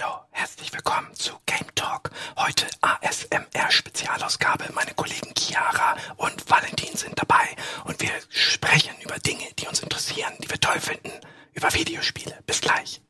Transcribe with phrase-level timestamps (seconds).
[0.00, 2.10] Hallo, herzlich willkommen zu Game Talk.
[2.36, 4.72] Heute ASMR-Spezialausgabe.
[4.72, 7.48] Meine Kollegen Chiara und Valentin sind dabei
[7.84, 11.12] und wir sprechen über Dinge, die uns interessieren, die wir toll finden,
[11.54, 12.38] über Videospiele.
[12.46, 13.02] Bis gleich.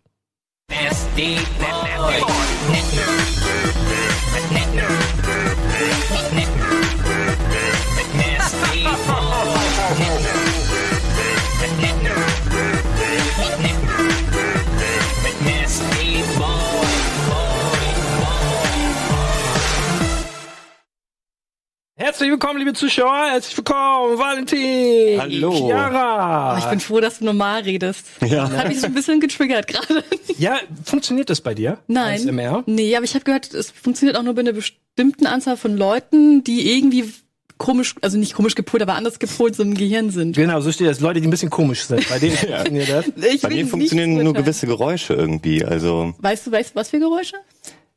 [22.02, 23.26] Herzlich willkommen, liebe Zuschauer.
[23.30, 25.20] Herzlich willkommen, Valentin.
[25.20, 25.52] Hallo.
[25.52, 26.54] Chiara.
[26.54, 28.06] Oh, ich bin froh, dass du normal redest.
[28.26, 28.48] Ja.
[28.48, 30.02] Das hat mich so ein bisschen getriggert gerade.
[30.38, 31.76] ja, funktioniert das bei dir?
[31.88, 32.14] Nein.
[32.14, 32.62] ASMR?
[32.64, 36.42] Nee, aber ich habe gehört, es funktioniert auch nur bei einer bestimmten Anzahl von Leuten,
[36.42, 37.12] die irgendwie
[37.58, 40.36] komisch, also nicht komisch gepolt, aber anders gepolt so im Gehirn sind.
[40.36, 41.00] Genau, so steht das.
[41.00, 42.08] Leute, die ein bisschen komisch sind.
[42.08, 43.04] Bei denen funktioniert das.
[43.30, 45.66] Ich Bei mir nicht funktionieren nur gewisse Geräusche irgendwie.
[45.66, 47.36] Also Weißt du, weißt du, was für Geräusche?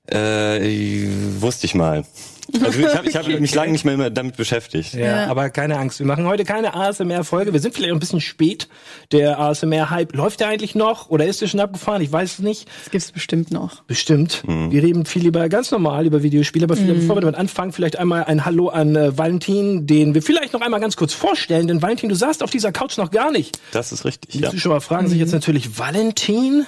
[0.08, 1.08] äh,
[1.40, 2.04] wusste ich mal.
[2.62, 4.94] Also ich habe ich hab mich lange nicht mehr damit beschäftigt.
[4.94, 5.28] Ja, Ja.
[5.28, 6.00] aber keine Angst.
[6.00, 7.54] Wir machen heute keine ASMR-Folge.
[7.54, 8.68] Wir sind vielleicht ein bisschen spät.
[9.12, 11.10] Der ASMR-Hype, läuft der eigentlich noch?
[11.10, 12.02] Oder ist der schon abgefahren?
[12.02, 12.68] Ich weiß es nicht.
[12.84, 13.82] Das gibt's bestimmt noch.
[13.84, 14.44] Bestimmt.
[14.46, 17.98] Wir reden viel lieber ganz normal über Videospiele, aber viel, bevor wir damit anfangen, vielleicht
[17.98, 21.68] einmal ein Hallo an äh, Valentin, den wir vielleicht noch einmal ganz kurz vorstellen.
[21.68, 23.58] Denn Valentin, du saßt auf dieser Couch noch gar nicht.
[23.72, 24.32] Das ist richtig.
[24.32, 24.50] Die Ja.
[24.52, 26.66] Zuschauer fragen sich jetzt natürlich, Valentin?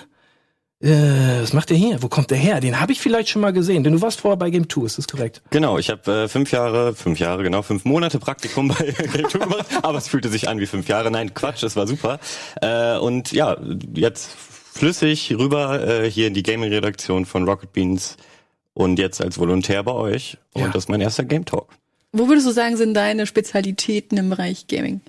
[0.81, 2.03] Äh, was macht der hier?
[2.03, 2.59] Wo kommt der her?
[2.59, 4.97] Den habe ich vielleicht schon mal gesehen, denn du warst vorher bei Game 2, ist
[4.97, 5.41] das korrekt?
[5.49, 8.75] Genau, ich habe äh, fünf Jahre, fünf Jahre, genau, fünf Monate Praktikum bei
[9.13, 11.09] Game 2 gemacht, aber es fühlte sich an wie fünf Jahre.
[11.11, 12.19] Nein, Quatsch, es war super.
[12.61, 13.57] Äh, und ja,
[13.93, 14.29] jetzt
[14.73, 18.17] flüssig rüber äh, hier in die Gaming-Redaktion von Rocket Beans
[18.73, 20.37] und jetzt als Volontär bei euch.
[20.53, 20.67] Und Ja.
[20.67, 21.69] das ist mein erster Game Talk.
[22.11, 24.99] Wo würdest du sagen, sind deine Spezialitäten im Bereich Gaming?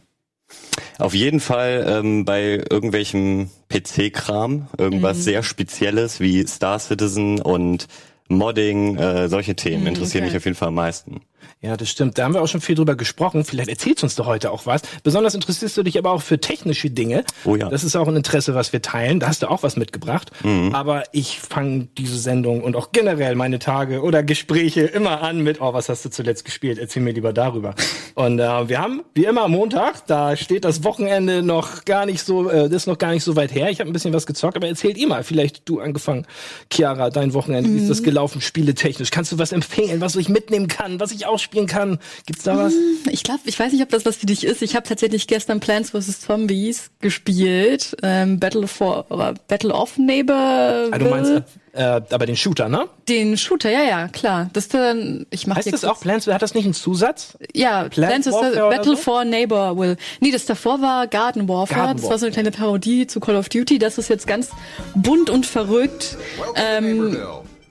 [0.99, 7.87] Auf jeden Fall ähm, bei irgendwelchem PC-Kram, irgendwas sehr Spezielles wie Star Citizen und
[8.29, 10.33] Modding, äh, solche Themen interessieren okay.
[10.33, 11.21] mich auf jeden Fall am meisten.
[11.63, 12.19] Ja, das stimmt.
[12.19, 13.45] Da haben wir auch schon viel drüber gesprochen.
[13.45, 14.83] Vielleicht erzählst du uns doch heute auch was.
[15.03, 17.25] Besonders interessierst du dich aber auch für technische Dinge.
[17.45, 17.69] Oh ja.
[17.69, 19.21] Das ist auch ein Interesse, was wir teilen.
[19.21, 20.31] Da hast du auch was mitgebracht.
[20.45, 20.75] Mhm.
[20.75, 25.61] Aber ich fange diese Sendung und auch generell meine Tage oder Gespräche immer an mit,
[25.61, 26.79] oh, was hast du zuletzt gespielt?
[26.79, 27.75] Erzähl mir lieber darüber.
[28.15, 32.23] Und äh, wir haben, wie immer, am Montag, da steht das Wochenende noch gar nicht
[32.23, 33.71] so, äh, das ist noch gar nicht so weit her.
[33.71, 36.27] Ich habe ein bisschen was gezockt, aber erzählt ihr mal, vielleicht du angefangen,
[36.73, 37.89] Chiara, dein Wochenende, wie ist Mhm.
[37.89, 39.11] das gelaufen, spieletechnisch?
[39.11, 41.99] Kannst du was empfehlen, was ich mitnehmen kann, was ich ausspielen kann?
[42.27, 42.73] Gibt's da was?
[43.11, 44.63] Ich glaube, ich weiß nicht, ob das was für dich ist.
[44.63, 46.21] Ich habe tatsächlich gestern Plants vs.
[46.21, 47.97] Zombies gespielt.
[48.03, 50.89] Ähm, Battle for oder Battle of Neighbor.
[50.91, 51.43] Ah, du meinst
[51.77, 52.89] äh, aber den Shooter, ne?
[53.07, 54.49] den Shooter, ja, ja, klar.
[54.55, 56.27] Das ist dann, ich mache Heißt das auch Plants?
[56.27, 57.37] Hat das nicht einen Zusatz?
[57.53, 58.35] Ja, Plant Plants vs.
[58.35, 59.03] Warfare oder Battle so?
[59.03, 59.97] for Neighbor will.
[60.21, 61.83] Nee, das davor war Garden Warfare.
[61.83, 63.79] Garden das war so eine kleine Parodie zu Call of Duty.
[63.79, 64.51] Das ist jetzt ganz
[64.95, 66.17] bunt und verrückt.
[66.55, 67.19] Ähm,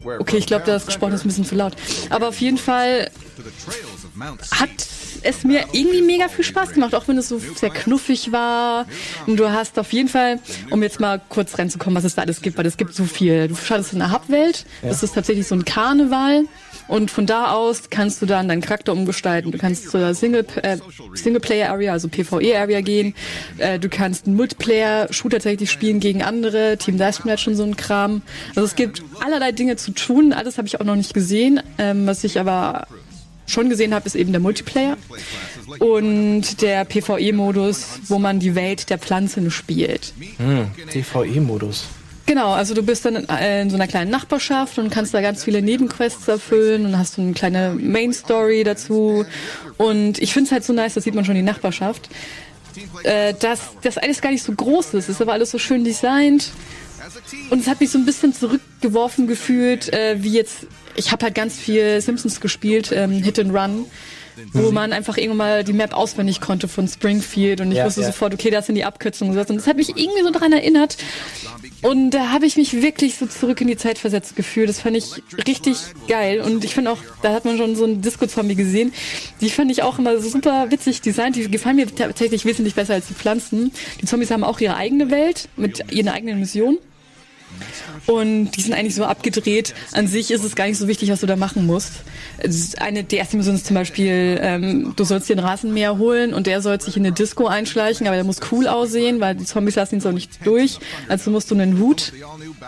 [0.03, 1.74] okay, ich glaube, das gesprochen ist ein bisschen zu laut.
[2.12, 3.09] Aber auf jeden Fall
[4.51, 4.88] hat
[5.22, 8.85] es mir irgendwie mega viel Spaß gemacht, auch wenn es so sehr knuffig war.
[9.28, 12.41] Und du hast auf jeden Fall, um jetzt mal kurz reinzukommen, was es da alles
[12.41, 13.47] gibt, weil es gibt so viel.
[13.47, 16.46] Du startest in der Hubwelt, das ist tatsächlich so ein Karneval.
[16.88, 19.52] Und von da aus kannst du dann deinen Charakter umgestalten.
[19.52, 20.78] Du kannst zur Single, äh,
[21.13, 23.16] Singleplayer-Area, also PvE-Area gehen.
[23.57, 28.22] Äh, du kannst einen Multiplayer-Shooter tatsächlich spielen gegen andere, Team Deathmatch und so ein Kram.
[28.50, 30.34] Also es gibt allerlei Dinge zu tun.
[30.34, 31.59] Alles habe ich auch noch nicht gesehen.
[31.78, 32.88] Ähm, was ich aber
[33.48, 34.98] schon gesehen habe, ist eben der Multiplayer
[35.80, 40.14] und der PvE-Modus, wo man die Welt der Pflanzen spielt.
[40.92, 41.86] TVE-Modus.
[42.28, 45.22] Genau, also du bist dann in, äh, in so einer kleinen Nachbarschaft und kannst da
[45.22, 49.26] ganz viele Nebenquests erfüllen und hast so eine kleine Main-Story dazu.
[49.78, 52.10] Und ich finde es halt so nice, das sieht man schon die Nachbarschaft,
[53.04, 55.08] äh, dass das alles gar nicht so groß ist.
[55.08, 56.50] Ist aber alles so schön designt.
[57.52, 58.34] Und es hat mich so ein bisschen
[58.85, 63.53] zurückgeworfen gefühlt, äh, wie jetzt, ich habe halt ganz viel Simpsons gespielt, ähm, Hit and
[63.53, 63.85] Run,
[64.51, 68.01] wo man einfach irgendwann mal die Map auswendig konnte von Springfield und ich Ja, wusste
[68.01, 68.07] ja.
[68.07, 69.53] sofort, okay, das sind die Abkürzungen und so.
[69.53, 70.97] Und das hat mich irgendwie so daran erinnert.
[71.81, 74.67] Und da habe ich mich wirklich so zurück in die Zeit versetzt gefühlt.
[74.67, 75.78] Das fand ich richtig
[76.09, 76.41] geil.
[76.41, 78.91] Und ich finde auch, da hat man schon so einen Disco-Zombie gesehen.
[79.40, 81.38] Die fand ich auch immer super witzig designt.
[81.38, 83.72] Die gefallen mir tatsächlich wesentlich besser als die Pflanzen.
[84.02, 86.78] Die Zombies haben auch ihre eigene Welt mit ihren eigenen Missionen.
[88.05, 89.73] Und die sind eigentlich so abgedreht.
[89.91, 91.91] An sich ist es gar nicht so wichtig, was du da machen musst.
[92.79, 96.47] Eine, die erste Mission ist zum Beispiel, ähm, du sollst dir einen Rasenmäher holen und
[96.47, 99.75] der soll sich in eine Disco einschleichen, aber der muss cool aussehen, weil die Zombies
[99.75, 100.79] lassen ihn so nicht durch.
[101.07, 102.13] Also musst du einen Hut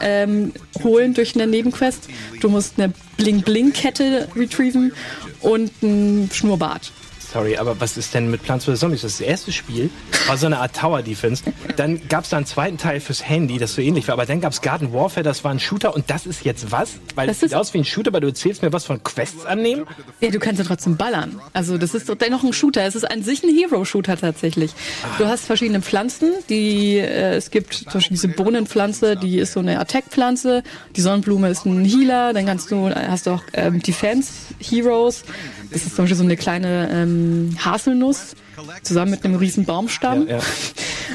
[0.02, 0.54] ähm,
[0.84, 2.08] holen durch eine Nebenquest.
[2.42, 4.94] Du musst eine Bling-Bling-Kette retrieven
[5.42, 6.92] und ein Schnurrbart.
[7.32, 8.80] Sorry, aber was ist denn mit Plants vs.
[8.80, 9.02] Zombies?
[9.02, 9.90] Das, erste Spiel
[10.28, 11.44] war so eine Art Tower Defense.
[11.76, 14.14] Dann gab es da einen zweiten Teil fürs Handy, das so ähnlich war.
[14.14, 15.94] Aber dann gab es Garden Warfare, das war ein Shooter.
[15.96, 16.94] Und das ist jetzt was?
[17.16, 19.46] Weil Das es sieht aus wie ein Shooter, aber du erzählst mir was von Quests
[19.46, 19.86] annehmen.
[20.22, 21.42] Ja, du kannst ja trotzdem ballern.
[21.54, 22.86] Also das ist doch dennoch ein Shooter.
[22.86, 24.72] Es ist an sich ein Hero-Shooter tatsächlich.
[25.18, 29.60] Du hast verschiedene Pflanzen, die äh, es gibt zum Beispiel diese Bohnenpflanze, die ist so
[29.60, 30.64] eine Attack-Pflanze.
[30.96, 32.34] Die Sonnenblume ist ein Healer.
[32.34, 35.24] Dann kannst du hast du auch ähm, Defense-Heroes.
[35.72, 37.17] Das ist zum Beispiel so eine kleine ähm,
[37.64, 38.36] Haselnuss
[38.84, 40.28] zusammen mit einem riesen Baumstamm.
[40.28, 40.44] Ja, ja.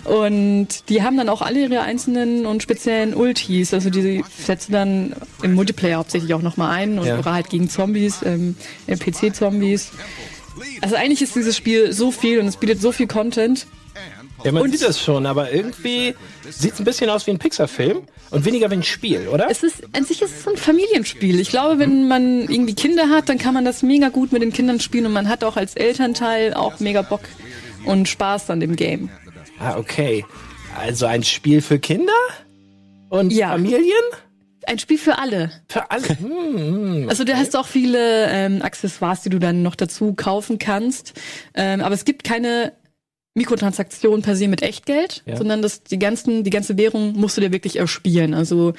[0.10, 3.74] Und die haben dann auch alle ihre einzelnen und speziellen Ultis.
[3.74, 7.18] Also die setzen dann im Multiplayer hauptsächlich auch nochmal ein und Ja.
[7.18, 8.56] oder halt gegen Zombies, ähm,
[8.88, 9.92] PC-Zombies.
[10.80, 13.66] Also eigentlich ist dieses Spiel so viel und es bietet so viel Content.
[14.44, 16.14] Ja, man Und- sieht das schon, aber irgendwie
[16.50, 19.46] sieht es ein bisschen aus wie ein Pixar-Film und weniger wie ein Spiel, oder?
[19.50, 21.38] Es ist, an sich ist es ein Familienspiel.
[21.40, 24.52] Ich glaube, wenn man irgendwie Kinder hat, dann kann man das mega gut mit den
[24.52, 27.20] Kindern spielen und man hat auch als Elternteil auch mega Bock
[27.84, 29.10] und Spaß an dem Game.
[29.58, 30.24] ah, okay.
[30.80, 32.12] Also ein Spiel für Kinder?
[33.10, 33.50] Und Ja.
[33.50, 33.82] Familien?
[34.66, 35.50] Ein Spiel für alle.
[35.68, 36.08] Für alle.
[36.08, 41.14] Hm, Also du hast auch viele ähm, Accessoires, die du dann noch dazu kaufen kannst.
[41.54, 42.72] Ähm, aber es gibt keine
[43.34, 45.36] Mikrotransaktionen per se mit Echtgeld, Ja.
[45.36, 48.34] sondern das, die, ganzen, die ganze Währung musst du dir wirklich erspielen.
[48.34, 48.74] Also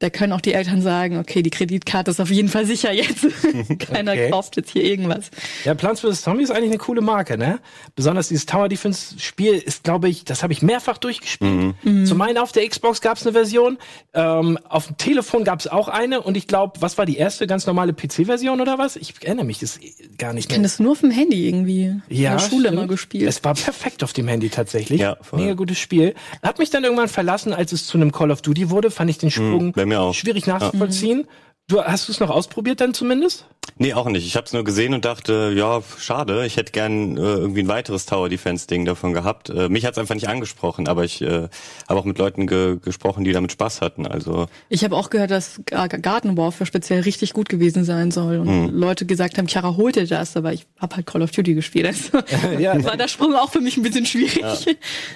[0.00, 3.26] da können auch die Eltern sagen, okay, die Kreditkarte ist auf jeden Fall sicher jetzt.
[3.78, 4.30] Keiner Okay.
[4.30, 5.30] kauft jetzt hier irgendwas.
[5.64, 6.22] Ja, Plants vs.
[6.22, 7.60] Zombies ist eigentlich eine coole Marke, ne?
[7.94, 11.74] Besonders dieses Tower Defense Spiel ist, glaube ich, das habe ich mehrfach durchgespielt.
[11.84, 12.06] Mhm.
[12.06, 13.78] Zum einen auf der Xbox gab es eine Version,
[14.14, 17.46] ähm, auf dem Telefon gab es auch eine und ich glaube, was war die erste
[17.46, 18.96] ganz normale PC-Version oder was?
[18.96, 19.78] Ich erinnere mich das
[20.18, 20.68] gar nicht Ich kenne mehr.
[20.68, 21.84] das nur auf dem Handy irgendwie.
[22.08, 22.76] In der Schule stimmt.
[22.76, 23.28] mal gespielt.
[23.28, 25.00] Es war perfekt auf dem Handy tatsächlich.
[25.00, 25.40] Ja, voll.
[25.40, 26.14] Mega gutes Spiel.
[26.42, 29.18] Hat mich dann irgendwann verlassen, als es zu einem Call of Duty wurde, fand ich
[29.18, 30.14] den Sprung bei mir auch.
[30.14, 31.26] schwierig nachzuvollziehen.
[31.70, 33.46] Du hast du es noch ausprobiert dann zumindest?
[33.78, 34.26] Nee, auch nicht.
[34.26, 36.44] Ich habe es nur gesehen und dachte, ja, schade.
[36.44, 39.48] Ich hätte gern äh, irgendwie ein weiteres Tower Defense Ding davon gehabt.
[39.50, 41.48] Äh, mich hat's einfach nicht angesprochen, aber ich äh,
[41.88, 44.06] habe auch mit Leuten ge gesprochen, die damit Spaß hatten.
[44.06, 48.38] Also Ich habe auch gehört, dass Ga- Garden Warfare speziell richtig gut gewesen sein soll
[48.38, 48.70] und Hm.
[48.74, 51.86] Leute gesagt haben, Chiara holt dir das, aber ich habe halt Call of Duty gespielt.
[51.86, 52.18] Also
[52.58, 52.82] Ja.
[52.84, 54.42] war der Sprung auch für mich ein bisschen schwierig.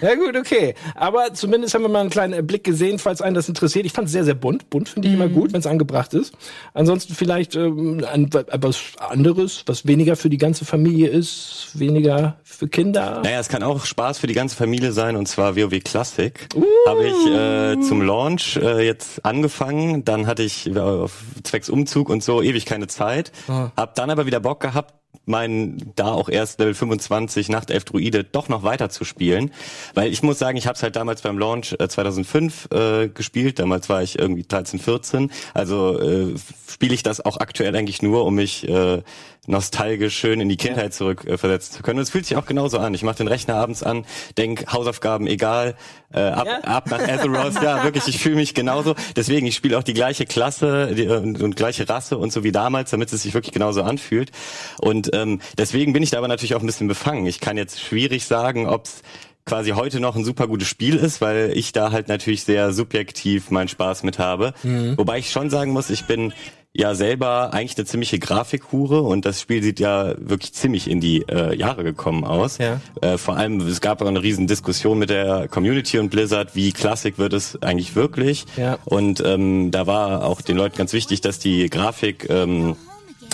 [0.01, 0.75] Ja gut, okay.
[0.95, 3.85] Aber zumindest haben wir mal einen kleinen Blick gesehen, falls einen das interessiert.
[3.85, 4.71] Ich fand es sehr, sehr bunt.
[4.71, 6.33] Bunt finde ich immer gut, wenn es angebracht ist.
[6.73, 13.21] Ansonsten vielleicht ähm, etwas anderes, was weniger für die ganze Familie ist, weniger für Kinder.
[13.23, 16.49] Naja, es kann auch Spaß für die ganze Familie sein und zwar WoW Classic.
[16.87, 22.09] Habe ich äh, zum Launch äh, jetzt angefangen, dann hatte ich äh, auf zwecks Umzug
[22.09, 23.33] und so ewig keine Zeit.
[23.77, 24.95] Hab dann aber wieder Bock gehabt,
[25.27, 29.51] meinen da auch erst Level 25 Nachtelf Druide doch noch weiter zu spielen,
[29.95, 33.59] weil ich muss sagen, ich habe es halt damals beim Launch äh, 2005 äh, gespielt,
[33.59, 36.35] damals war ich irgendwie 13, 14, also äh,
[36.71, 39.03] spiele ich das auch aktuell eigentlich nur, um mich äh,
[39.47, 41.99] nostalgisch schön in die Kindheit zurück äh, versetzen zu können.
[41.99, 42.95] Und es fühlt sich auch genauso an.
[42.95, 44.05] Ich mache den Rechner abends an,
[44.39, 45.75] denk Hausaufgaben egal,
[46.13, 46.61] äh, ab, Ja?
[46.61, 47.63] ab nach Azeroth.
[47.63, 48.95] ja, wirklich, ich fühle mich genauso.
[49.17, 52.53] Deswegen, ich spiele auch die gleiche Klasse die, und, und gleiche Rasse und so wie
[52.53, 54.31] damals, damit es sich wirklich genauso anfühlt.
[54.81, 57.27] Und ähm, deswegen bin ich da aber natürlich auch ein bisschen befangen.
[57.27, 59.03] Ich kann jetzt schwierig sagen, ob's
[59.47, 63.51] quasi heute noch ein super gutes Spiel ist, weil ich da halt natürlich sehr subjektiv
[63.51, 64.55] meinen Spaß mit habe.
[64.97, 66.33] Wobei ich schon sagen muss, ich bin
[66.77, 71.23] ja selber eigentlich eine ziemliche Grafikhure und das Spiel sieht ja wirklich ziemlich in die
[71.29, 72.59] äh, Jahre gekommen aus.
[72.59, 72.81] Ja.
[73.01, 76.73] Äh, vor allem, es gab auch eine riesen Diskussion mit der Community und Blizzard, wie
[76.73, 78.45] klassik wird es eigentlich wirklich.
[78.57, 78.79] Ja.
[78.85, 82.75] Und ähm, da war auch den Leuten ganz wichtig, dass die Grafik ähm,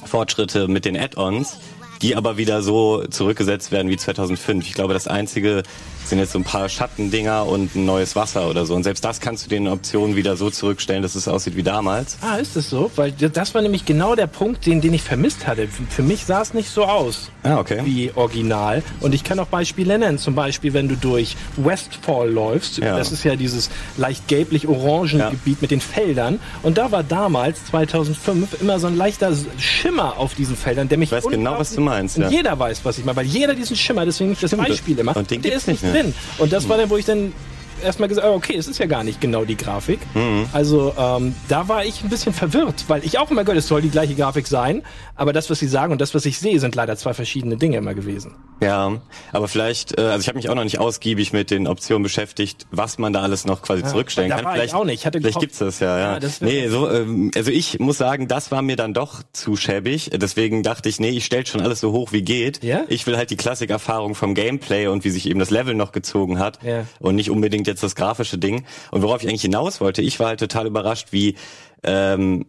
[0.04, 1.58] Fortschritte mit den Add-ons,
[2.02, 4.66] die aber wieder so zurückgesetzt werden wie 2005.
[4.66, 5.62] Ich glaube, das einzige
[6.10, 8.74] sind jetzt so ein paar Schattendinger und ein neues Wasser oder so.
[8.74, 12.16] Und selbst das kannst du den Optionen wieder so zurückstellen, dass es aussieht wie damals.
[12.20, 12.90] Ah, ist das so?
[12.96, 15.66] Weil das war nämlich genau der Punkt, den, den ich vermisst hatte.
[15.88, 17.80] Für, mich sah es nicht so aus Ah, okay.
[17.84, 18.82] wie original.
[19.00, 20.18] Und ich kann auch Beispiele nennen.
[20.18, 22.78] Zum Beispiel, wenn du durch Westfall läufst.
[22.78, 22.96] Ja.
[22.96, 25.30] Das ist ja dieses leicht gelblich-orangen Ja.
[25.30, 26.38] Gebiet mit den Feldern.
[26.62, 31.08] Und da war damals, 2005, immer so ein leichter Schimmer auf diesen Feldern, der mich
[31.10, 32.30] Ich weiß genau, was du meinst, Und ja.
[32.30, 34.50] jeder weiß, was ich meine, weil jeder diesen Schimmer, deswegen nicht das.
[34.54, 35.16] Beispiel immer.
[35.16, 35.99] Und den der ist nicht nicht mehr.
[36.00, 36.14] Drin.
[36.38, 37.32] Und das war dann, wo ich dann
[37.82, 40.00] erstmal gesagt, oh, okay, es ist ja gar nicht genau die Grafik.
[40.14, 40.46] Mhm.
[40.52, 43.82] Also ähm, da war ich ein bisschen verwirrt, weil ich auch immer gehört, es soll
[43.82, 44.82] die gleiche Grafik sein,
[45.16, 47.76] aber das, was sie sagen und das, was ich sehe, sind leider zwei verschiedene Dinge
[47.76, 48.34] immer gewesen.
[48.62, 49.00] Ja,
[49.32, 52.66] aber vielleicht, äh, also ich habe mich auch noch nicht ausgiebig mit den Optionen beschäftigt,
[52.70, 54.52] was man da alles noch quasi zurückstellen da kann.
[54.52, 55.02] vielleicht auch nicht.
[55.02, 56.12] Vielleicht gehofft- gibt's das ja, ja.
[56.14, 59.56] Ja, das nee, so, ähm, also ich muss sagen, das war mir dann doch zu
[59.56, 60.10] schäbig.
[60.14, 62.62] Deswegen dachte ich, nee, ich stell schon alles so hoch wie geht.
[62.62, 62.82] Ja?
[62.88, 66.38] Ich will halt die Klassikerfahrung vom Gameplay und wie sich eben das Level noch gezogen
[66.38, 66.84] hat Ja.
[66.98, 68.64] und nicht unbedingt jetzt das grafische Ding.
[68.90, 71.36] Und worauf ich eigentlich hinaus wollte, ich war halt total überrascht, wie
[71.82, 72.46] ähm,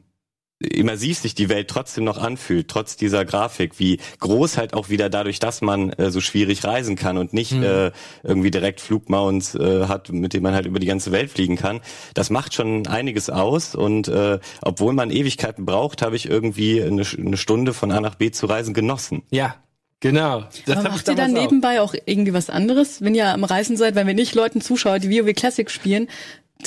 [0.62, 5.10] immersiv sich die Welt trotzdem noch anfühlt, trotz dieser Grafik, wie groß halt auch wieder
[5.10, 7.64] dadurch, dass man äh, so schwierig reisen kann und nicht mhm.
[7.64, 7.92] äh,
[8.24, 11.82] irgendwie direkt Flugmounts äh, hat, mit dem man halt über die ganze Welt fliegen kann.
[12.14, 17.04] Das macht schon einiges aus und äh, obwohl man Ewigkeiten braucht, habe ich irgendwie eine,
[17.18, 19.24] eine Stunde von A nach B zu reisen genossen.
[19.32, 19.56] Ja,
[20.02, 20.46] Genau.
[20.66, 21.94] Das Aber macht ihr dann nebenbei auch.
[21.94, 23.96] auch irgendwie was anderes, wenn ihr am Reisen seid?
[23.96, 26.08] Weil wenn ich Leuten zuschaue, die WoW Classic spielen,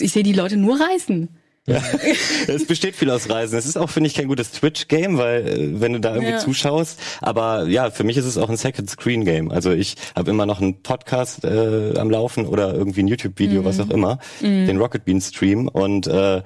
[0.01, 1.29] ich sehe die Leute nur reisen.
[1.67, 1.83] Ja,
[2.47, 3.59] es besteht viel aus Reisen.
[3.59, 6.39] Es ist auch, finde ich, kein gutes Twitch-Game, weil äh, wenn du da irgendwie ja.
[6.39, 9.51] zuschaust, aber ja, für mich ist es auch ein Second-Screen-Game.
[9.51, 13.65] Also ich habe immer noch einen Podcast äh, am Laufen oder irgendwie ein YouTube-Video, mhm.
[13.65, 14.67] was auch immer, mhm.
[14.67, 16.43] den Rocket Bean Stream und äh,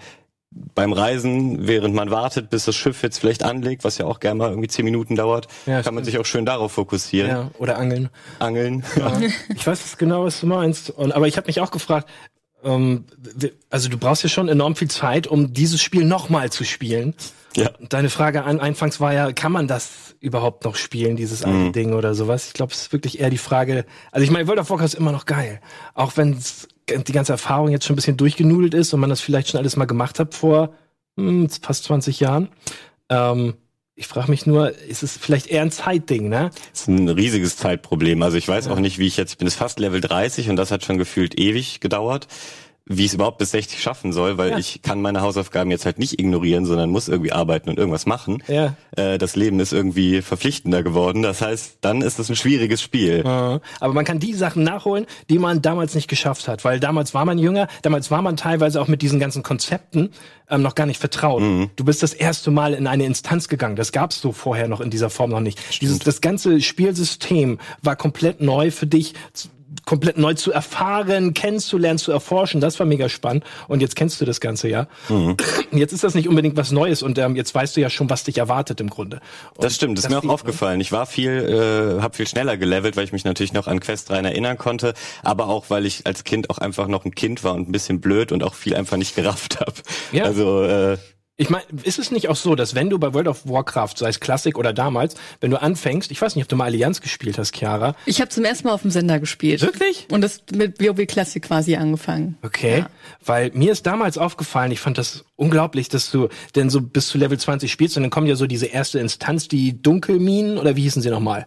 [0.74, 4.38] beim Reisen, während man wartet, bis das Schiff jetzt vielleicht anlegt, was ja auch gerne
[4.38, 5.94] mal irgendwie zehn Minuten dauert, ja, kann stimmt.
[5.96, 7.30] man sich auch schön darauf fokussieren.
[7.30, 8.08] Ja, oder angeln.
[8.38, 8.84] Angeln.
[8.96, 9.18] Ja.
[9.54, 10.90] ich weiß genau, was du meinst.
[10.90, 12.08] Und, aber ich habe mich auch gefragt,
[12.64, 13.04] ähm,
[13.70, 17.14] also du brauchst ja schon enorm viel Zeit, um dieses Spiel nochmal zu spielen.
[17.56, 17.70] Ja.
[17.88, 21.52] Deine Frage an anfangs war ja, kann man das überhaupt noch spielen, dieses mhm.
[21.52, 22.48] alte Ding oder sowas?
[22.48, 23.84] Ich glaube, es ist wirklich eher die Frage.
[24.12, 25.60] Also ich meine, World of Warcraft ist immer noch geil,
[25.94, 26.36] auch wenn
[26.88, 29.76] die ganze Erfahrung jetzt schon ein bisschen durchgenudelt ist und man das vielleicht schon alles
[29.76, 30.74] mal gemacht hat vor
[31.16, 32.48] hm, fast 20 Jahren.
[33.08, 33.54] Ähm,
[33.94, 36.50] ich frage mich nur, ist es vielleicht eher ein Zeitding, ne?
[36.70, 38.22] Das ist ein riesiges Zeitproblem.
[38.22, 38.72] Also ich weiß ja.
[38.72, 40.98] auch nicht, wie ich jetzt, ich bin jetzt fast Level 30 und das hat schon
[40.98, 42.28] gefühlt ewig gedauert
[42.88, 44.58] wie ich es überhaupt bis 60 schaffen soll, weil ja.
[44.58, 48.42] ich kann meine Hausaufgaben jetzt halt nicht ignorieren, sondern muss irgendwie arbeiten und irgendwas machen.
[48.48, 48.74] Ja.
[48.96, 51.22] Äh, das Leben ist irgendwie verpflichtender geworden.
[51.22, 53.22] Das heißt, dann ist es ein schwieriges Spiel.
[53.24, 57.24] Aber man kann die Sachen nachholen, die man damals nicht geschafft hat, weil damals war
[57.24, 60.10] man jünger, damals war man teilweise auch mit diesen ganzen Konzepten
[60.50, 61.42] ähm, noch gar nicht vertraut.
[61.42, 61.70] Mhm.
[61.76, 63.76] Du bist das erste Mal in eine Instanz gegangen.
[63.76, 65.80] Das gab's so vorher noch in dieser Form noch nicht.
[65.80, 69.14] Dieses, das ganze Spielsystem war komplett neu für dich
[69.88, 72.60] komplett neu zu erfahren, kennenzulernen, zu erforschen.
[72.60, 73.42] Das war mega spannend.
[73.68, 74.86] Und jetzt kennst du das Ganze ja.
[75.08, 75.34] Mhm.
[75.72, 78.24] Jetzt ist das nicht unbedingt was Neues und ähm, jetzt weißt du ja schon, was
[78.24, 79.20] dich erwartet im Grunde.
[79.54, 80.32] Und das stimmt, das ist mir auch ne?
[80.32, 80.80] aufgefallen.
[80.80, 84.10] Ich war viel, äh, habe viel schneller gelevelt, weil ich mich natürlich noch an Quest
[84.10, 87.54] 3 erinnern konnte, aber auch, weil ich als Kind auch einfach noch ein Kind war
[87.54, 89.74] und ein bisschen blöd und auch viel einfach nicht gerafft habe.
[90.12, 90.24] Ja.
[90.24, 90.98] Also äh,
[91.40, 94.08] ich meine, ist es nicht auch so, dass wenn du bei World of Warcraft, sei
[94.08, 97.38] es Klassik oder damals, wenn du anfängst, ich weiß nicht, ob du mal Allianz gespielt
[97.38, 97.94] hast, Chiara.
[98.06, 99.62] Ich habe zum ersten Mal auf dem Sender gespielt.
[99.62, 100.08] Wirklich?
[100.10, 102.36] Und das mit WoW Classic quasi angefangen.
[102.42, 102.90] Okay, ja.
[103.24, 107.18] weil mir ist damals aufgefallen, ich fand das unglaublich, dass du denn so bis zu
[107.18, 110.82] Level 20 spielst und dann kommt ja so diese erste Instanz, die Dunkelminen oder wie
[110.82, 111.46] hießen sie nochmal?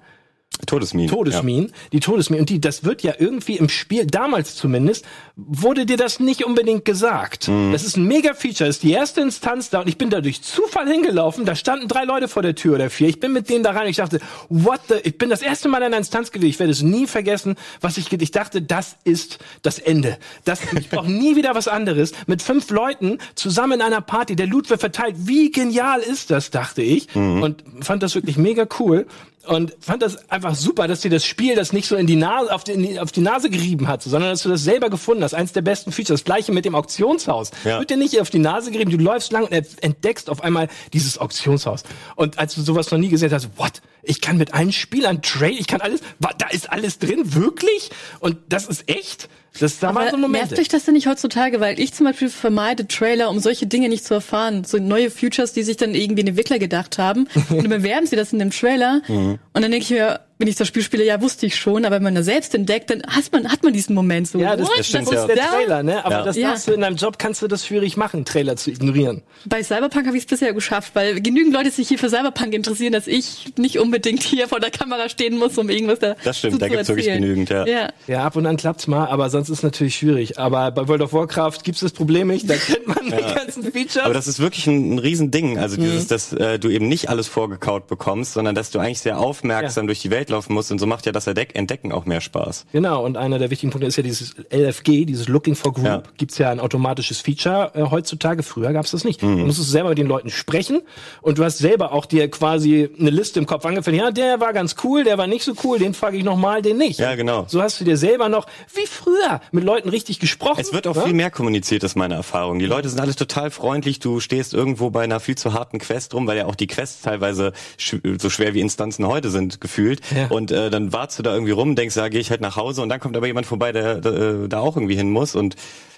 [0.66, 1.10] Todesminen.
[1.10, 1.74] Todesminen, ja.
[1.94, 2.42] die Todesminen.
[2.42, 5.06] Und die, das wird ja irgendwie im Spiel, damals zumindest,
[5.36, 7.48] wurde dir das nicht unbedingt gesagt.
[7.48, 7.72] Mhm.
[7.72, 10.22] Das ist ein mega Feature, das ist die erste Instanz da und ich bin da
[10.22, 13.08] durch Zufall hingelaufen, da standen drei Leute vor der Tür oder vier.
[13.08, 15.78] Ich bin mit denen da rein ich dachte, what the, ich bin das erste Mal
[15.80, 19.40] in einer Instanz gewesen, ich werde es nie vergessen, was ich, ich dachte, das ist
[19.62, 20.18] das Ende.
[20.46, 22.12] Das, ich brauche nie wieder was anderes.
[22.28, 25.16] Mit fünf Leuten zusammen in einer Party, der Loot wird verteilt.
[25.18, 27.14] Wie genial ist das, dachte ich.
[27.16, 27.42] Mhm.
[27.42, 29.08] Und fand das wirklich mega cool
[29.48, 32.54] und fand das einfach super, dass dir das Spiel das nicht so in die Nase,
[32.54, 35.34] auf die, auf die Nase gerieben hat, sondern dass du das selber gefunden hast.
[35.34, 36.22] Eins der besten Features.
[36.22, 37.52] Das gleiche mit dem Auktionshaus.
[37.64, 37.80] Ja.
[37.80, 41.18] Wird dir nicht auf die Nase gerieben, du läufst lang und entdeckst auf einmal dieses
[41.18, 41.84] Auktionshaus.
[42.16, 43.82] Und als du sowas noch nie gesehen hast, what?
[44.04, 47.92] Ich kann mit allen Spielern trade, ich kann alles, da ist alles drin, wirklich?
[48.20, 49.30] Und das ist echt?
[49.60, 50.46] Das da war so ein Moment.
[50.46, 51.60] Nervt euch das denn nicht heutzutage?
[51.60, 54.64] Weil ich zum Beispiel vermeide Trailer, um solche Dinge nicht zu erfahren.
[54.64, 57.28] So neue Futures, die sich dann irgendwie ein Entwickler gedacht haben.
[57.50, 59.02] und dann bewerben sie das in dem Trailer.
[59.08, 59.40] Mhm.
[59.54, 61.98] Und dann denke ich mir, wenn ich das Spiel spiele, ja, wusste ich schon, aber
[61.98, 64.40] wenn man das selbst entdeckt, dann hat man, hat man diesen Moment so.
[64.40, 65.36] Ja, das, das, stimmt, das ist ja.
[65.36, 66.04] der Trailer, ne?
[66.04, 66.24] Aber ja.
[66.24, 69.22] das darfst du in deinem Job, kannst du das schwierig machen, Trailer zu ignorieren.
[69.46, 72.92] Bei Cyberpunk habe ich es bisher geschafft, weil genügend Leute sich hier für Cyberpunk interessieren,
[72.92, 76.60] dass ich nicht unbedingt hier vor der Kamera stehen muss, um irgendwas da Das stimmt,
[76.60, 77.66] da gibt's wirklich genügend, ja.
[77.68, 77.90] ja.
[78.08, 80.40] Ja, ab und an klappt's mal, aber sonst ist es natürlich schwierig.
[80.40, 83.18] Aber bei World of Warcraft gibt's das Problem nicht, da kennt man ja.
[83.18, 84.06] die ganzen Features.
[84.06, 85.84] Aber das ist wirklich ein, ein Riesending, also mhm.
[85.84, 89.86] dieses, dass äh, du eben nicht alles vorgekaut bekommst, sondern dass du eigentlich sehr aufmerksam
[89.86, 92.66] durch die Welt laufen musst und so macht ja das Entdecken auch mehr Spaß.
[92.72, 95.86] Genau, und einer der wichtigen Punkte ist ja dieses LFG, dieses Looking for Group.
[95.86, 96.04] Ja.
[96.18, 98.44] Gibt's ja ein automatisches Feature äh, heutzutage.
[98.44, 99.22] Früher gab's das nicht.
[99.22, 99.38] Mhm.
[99.38, 100.82] Du musstest selber mit den Leuten sprechen
[101.22, 103.98] und du hast selber auch dir quasi eine Liste im Kopf angefangen.
[103.98, 106.78] Ja, der war ganz cool, der war nicht so cool, den frage ich nochmal, den
[106.78, 107.00] nicht.
[107.00, 107.46] Ja, genau.
[107.48, 110.62] So hast du dir selber noch, wie früher, mit Leuten richtig gesprochen.
[110.62, 111.04] Es wird auch ja?
[111.04, 112.60] viel mehr kommuniziert, ist meine Erfahrung.
[112.60, 114.00] Die Leute sind alles total freundlich.
[114.00, 117.02] Du stehst irgendwo bei einer viel zu harten Quest rum, weil ja auch die Quests
[117.02, 120.02] teilweise so schwer wie Instanzen heute sind, gefühlt.
[120.16, 120.21] Ja.
[120.30, 122.82] Und äh, dann wartest du da irgendwie rum, denkst, da gehe ich halt nach Hause
[122.82, 125.36] und dann kommt aber jemand vorbei, der, der da auch irgendwie hin muss.
[125.36, 125.56] Und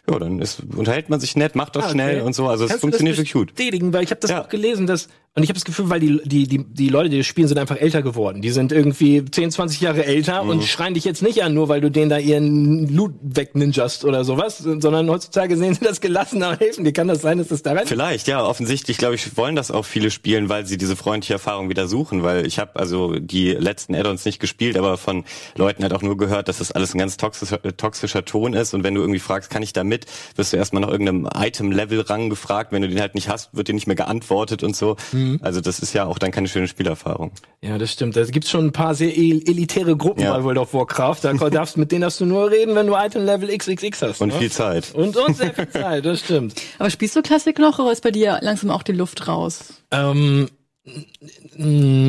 [0.10, 1.94] ja, dann ist, unterhält man sich nett, macht das Ah, okay.
[1.96, 2.48] schnell und so.
[2.48, 3.56] Also es funktioniert wirklich gut.
[3.56, 4.44] bestätigen, weil ich habe das Ja.
[4.44, 7.18] auch gelesen, dass und ich habe das Gefühl, weil die, die die die Leute, die
[7.18, 8.44] das spielen, sind einfach älter geworden.
[8.44, 10.50] Die sind irgendwie 10, 20 Jahre älter Mhm.
[10.52, 14.24] und schreien dich jetzt nicht an, nur weil du denen da ihren Loot wegninjast oder
[14.26, 16.84] sowas, sondern heutzutage sehen sie das gelassen und helfen.
[16.84, 16.94] dir.
[16.94, 20.12] kann das sein, dass das daran Vielleicht, ja, offensichtlich, glaube ich, wollen das auch viele
[20.12, 24.26] spielen, weil sie diese freundliche Erfahrung wieder suchen, weil ich habe also die letzten Add-ons
[24.26, 25.24] nicht gespielt, aber von
[25.58, 28.84] Leuten halt auch nur gehört, dass das alles ein ganz toxischer, toxischer Ton ist und
[28.84, 29.93] wenn du irgendwie fragst, kann ich da mit,
[30.36, 33.74] wirst du erstmal nach irgendeinem Item-Level-Rang gefragt, wenn du den halt nicht hast, wird dir
[33.74, 34.96] nicht mehr geantwortet und so.
[35.42, 37.32] Also das ist ja auch dann keine schöne Spielerfahrung.
[37.62, 38.16] Ja, das stimmt.
[38.16, 40.36] Da gibt's schon ein paar sehr el elitäre Gruppen Ja.
[40.38, 41.20] bei World of Warcraft.
[41.24, 44.22] Da darfst mit denen darfst du nur reden, wenn du Item Level XXX hast.
[44.22, 44.40] Und ne?
[44.40, 44.94] viel Zeit.
[44.94, 46.54] und, und sehr viel Zeit, das stimmt.
[46.80, 49.74] Aber spielst du Klassik noch oder ist bei dir langsam auch die Luft raus?
[49.92, 50.50] Ähm,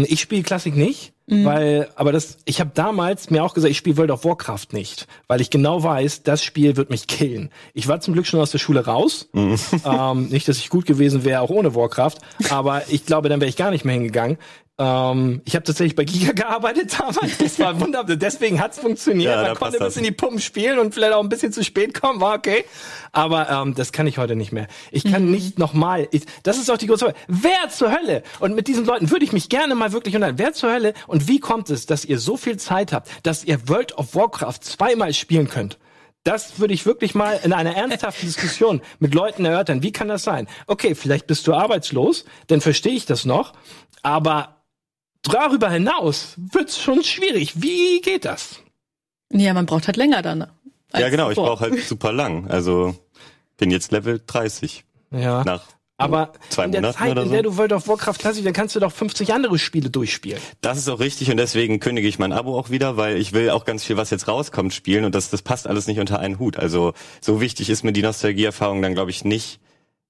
[0.08, 1.44] ich spiele Klassik nicht, Mhm.
[1.44, 5.06] weil, aber das, ich habe damals mir auch gesagt, ich spiele World of Warcraft nicht,
[5.26, 7.50] weil ich genau weiß, das Spiel wird mich killen.
[7.72, 9.28] Ich war zum Glück schon aus der Schule raus.
[9.32, 9.56] Mhm.
[9.84, 12.16] Ähm, nicht, dass ich gut gewesen wäre, auch ohne Warcraft,
[12.50, 14.36] aber ich glaube, dann wäre ich gar nicht mehr hingegangen.
[14.76, 17.38] Ähm, ich habe tatsächlich bei Giga gearbeitet damals.
[17.38, 18.16] Das war wunderbar.
[18.16, 19.30] Deswegen hat's funktioniert.
[19.30, 19.88] Ja, da Man konnte das.
[19.94, 22.64] bis in die Pumpen spielen und vielleicht auch ein bisschen zu spät kommen, war okay.
[23.12, 24.66] Aber ähm, das kann ich heute nicht mehr.
[24.90, 26.08] Ich kann nicht nochmal.
[26.42, 27.18] Das ist auch die große Frage.
[27.28, 28.24] Wer zur Hölle?
[28.40, 30.38] Und mit diesen Leuten würde ich mich gerne mal wirklich unterhalten.
[30.40, 30.94] Wer zur Hölle?
[31.06, 34.58] Und wie kommt es, dass ihr so viel Zeit habt, dass ihr World of Warcraft
[34.62, 35.78] zweimal spielen könnt?
[36.24, 39.84] Das würde ich wirklich mal in einer ernsthaften Diskussion mit Leuten erörtern.
[39.84, 40.48] Wie kann das sein?
[40.66, 43.52] Okay, vielleicht bist du arbeitslos, dann verstehe ich das noch.
[44.02, 44.63] Aber
[45.32, 47.60] darüber hinaus wird's schon schwierig.
[47.62, 48.60] Wie geht das?
[49.32, 50.42] Ja, man braucht halt länger dann.
[50.92, 52.48] als Ja, genau, ich brauche halt super lang.
[52.50, 52.94] Also
[53.56, 55.42] bin jetzt Level 30 Ja.
[55.44, 55.62] nach
[55.96, 57.32] Aber zwei in der Monaten Zeit, oder in so.
[57.34, 60.40] der du World of Warcraft klassisch, dann kannst du doch 50 andere Spiele durchspielen.
[60.60, 63.50] Das ist auch richtig und deswegen kündige ich mein Abo auch wieder, weil ich will
[63.50, 66.38] auch ganz viel, was jetzt rauskommt, spielen und das, das passt alles nicht unter einen
[66.38, 66.56] Hut.
[66.58, 69.60] Also so wichtig ist mir die Nostalgieerfahrung dann, glaube ich, nicht,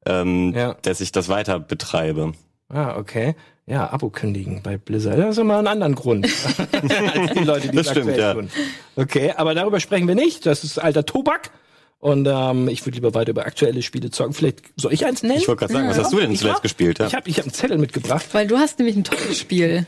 [0.07, 0.75] ähm, Ja.
[0.83, 2.33] dass ich das weiter betreibe.
[2.69, 3.35] Ah, okay.
[3.67, 5.19] Ja, Abo kündigen bei Blizzard.
[5.19, 6.27] Das ist immer einen anderen Grund
[6.73, 8.35] als die Leute, die Das stimmt, aktuell ja.
[8.35, 8.51] tun.
[8.97, 10.45] Okay, aber darüber sprechen wir nicht.
[10.47, 11.51] Das ist alter Tobak.
[11.99, 14.35] Und ähm, ich würde lieber weiter über aktuelle Spiele zocken.
[14.35, 15.39] Vielleicht soll ich eins nennen?
[15.39, 16.99] Ich wollte gerade sagen, was hast du denn Ich zuletzt hab- gespielt?
[16.99, 17.07] Ja?
[17.07, 18.27] Ich habe ich hab einen Zettel mitgebracht.
[18.33, 19.87] Weil du hast nämlich ein tolles Spiel.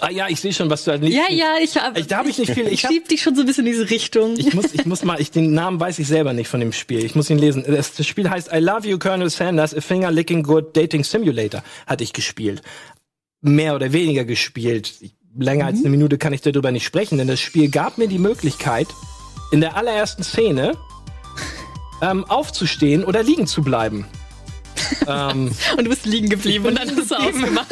[0.00, 1.14] Ah ja, ich sehe schon, was du halt nicht.
[1.14, 2.66] Ja, ja, ich hab, Ich- da hab ich nicht viel.
[2.68, 4.34] Ich hab- schieb dich schon so ein bisschen in diese Richtung.
[4.38, 7.04] Ich muss, ich muss mal, ich, den Namen weiß ich selber nicht von dem Spiel.
[7.04, 7.64] Ich muss ihn lesen.
[7.66, 11.62] Das, das Spiel heißt I Love You, Colonel Sanders, A Finger Licking Good Dating Simulator.
[11.86, 12.62] Hatte ich gespielt.
[13.42, 14.92] Mehr oder weniger gespielt.
[15.38, 18.18] Länger als eine Minute kann ich darüber nicht sprechen, denn das Spiel gab mir die
[18.18, 18.88] Möglichkeit,
[19.52, 20.72] in der allerersten Szene
[22.02, 24.06] ähm, aufzustehen oder liegen zu bleiben.
[25.06, 27.66] Ähm, Und du bist liegen geblieben und dann hast du ausgemacht.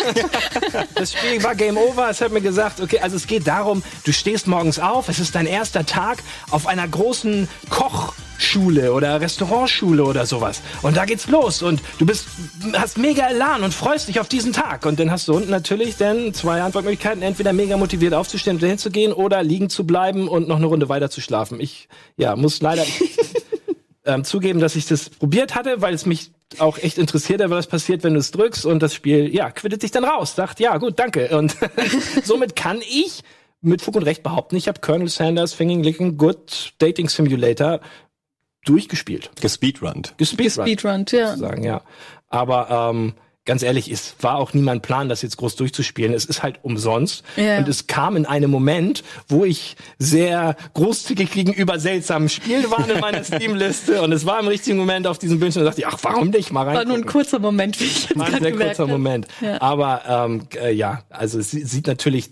[0.94, 2.10] das Spiel war Game Over.
[2.10, 5.34] Es hat mir gesagt, okay, also es geht darum, du stehst morgens auf, es ist
[5.34, 10.62] dein erster Tag auf einer großen Kochschule oder Restaurantschule oder sowas.
[10.82, 12.26] Und da geht's los und du bist,
[12.74, 14.86] hast mega Elan und freust dich auf diesen Tag.
[14.86, 18.78] Und dann hast du unten natürlich dann zwei Antwortmöglichkeiten, entweder mega motiviert aufzustehen und dahin
[18.78, 21.60] zu gehen oder liegen zu bleiben und noch eine Runde weiter zu schlafen.
[21.60, 22.84] Ich, ja, muss leider
[24.04, 28.04] ähm, zugeben, dass ich das probiert hatte, weil es mich auch echt interessiert was passiert,
[28.04, 30.34] wenn du es drückst und das Spiel, ja, quittet sich dann raus.
[30.34, 31.37] Sagt, ja, gut, danke.
[31.37, 31.56] Und
[32.24, 33.22] somit kann ich
[33.61, 37.80] mit Fug und Recht behaupten, ich habe Colonel Sanders Finging Licking Good Dating Simulator
[38.64, 39.30] durchgespielt.
[39.40, 40.14] Gespeedrunnt.
[40.16, 41.37] Gespeedrun, Speedrun, ja.
[41.37, 41.82] sagen, ja.
[42.28, 43.14] Aber ähm,
[43.48, 46.12] ganz ehrlich, es war auch nie mein Plan, das jetzt groß durchzuspielen.
[46.12, 47.24] Es ist halt umsonst.
[47.37, 47.58] Ja.
[47.58, 53.00] Und es kam in einem Moment, wo ich sehr großzügig gegenüber seltsamen Spielen war in
[53.00, 54.02] meiner Steam-Liste.
[54.02, 56.52] Und es war im richtigen Moment auf diesem Bildschirm und dachte ich, ach, warum nicht
[56.52, 56.76] mal rein?
[56.76, 58.92] War nur ein kurzer Moment, wie ich jetzt War ein sehr kurzer habe.
[58.92, 59.26] Moment.
[59.40, 59.61] Ja.
[59.62, 62.30] Aber ähm, äh, ja, also es sieht natürlich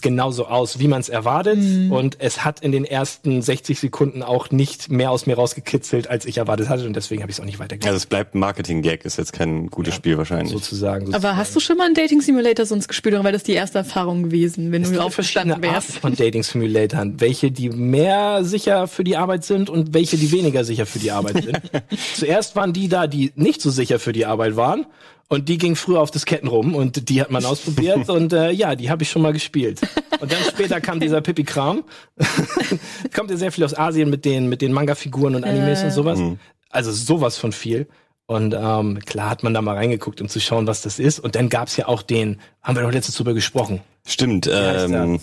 [0.00, 1.58] genauso aus, wie man es erwartet.
[1.58, 1.90] Mhm.
[1.90, 6.24] Und es hat in den ersten 60 Sekunden auch nicht mehr aus mir rausgekitzelt, als
[6.24, 6.86] ich erwartet hatte.
[6.86, 7.88] Und deswegen habe ich es auch nicht weitergegeben.
[7.88, 10.52] Also es bleibt ein Marketing-Gag, ist jetzt kein gutes Spiel wahrscheinlich.
[10.52, 11.12] sozusagen.
[11.14, 13.78] Aber hast du schon mal einen Dating Simulator sonst gespielt oder wäre das die erste
[13.78, 16.00] Erfahrung gewesen, wenn Es du gibt aufgestanden verschiedene Arten wärst?
[16.00, 20.64] von Dating Simulatoren, welche die mehr sicher für die Arbeit sind und welche die weniger
[20.64, 21.60] sicher für die Arbeit sind.
[22.14, 24.86] Zuerst waren die da, die nicht so sicher für die Arbeit waren
[25.32, 28.74] und die gingen früher auf Disketten rum und die hat man ausprobiert und äh, ja,
[28.76, 29.80] die habe ich schon mal gespielt.
[30.20, 31.84] Und dann später kam dieser Pipi-Kram.
[33.14, 36.20] Kommt ja sehr viel aus Asien mit den mit den Manga-Figuren und Animes und sowas.
[36.68, 37.86] Also sowas von viel.
[38.26, 41.18] Und ähm, klar hat man da mal reingeguckt, um zu schauen, was das ist.
[41.18, 43.80] Und dann gab's ja auch den, haben wir doch letztens drüber gesprochen.
[44.06, 44.50] Stimmt.
[44.52, 45.18] Ähm,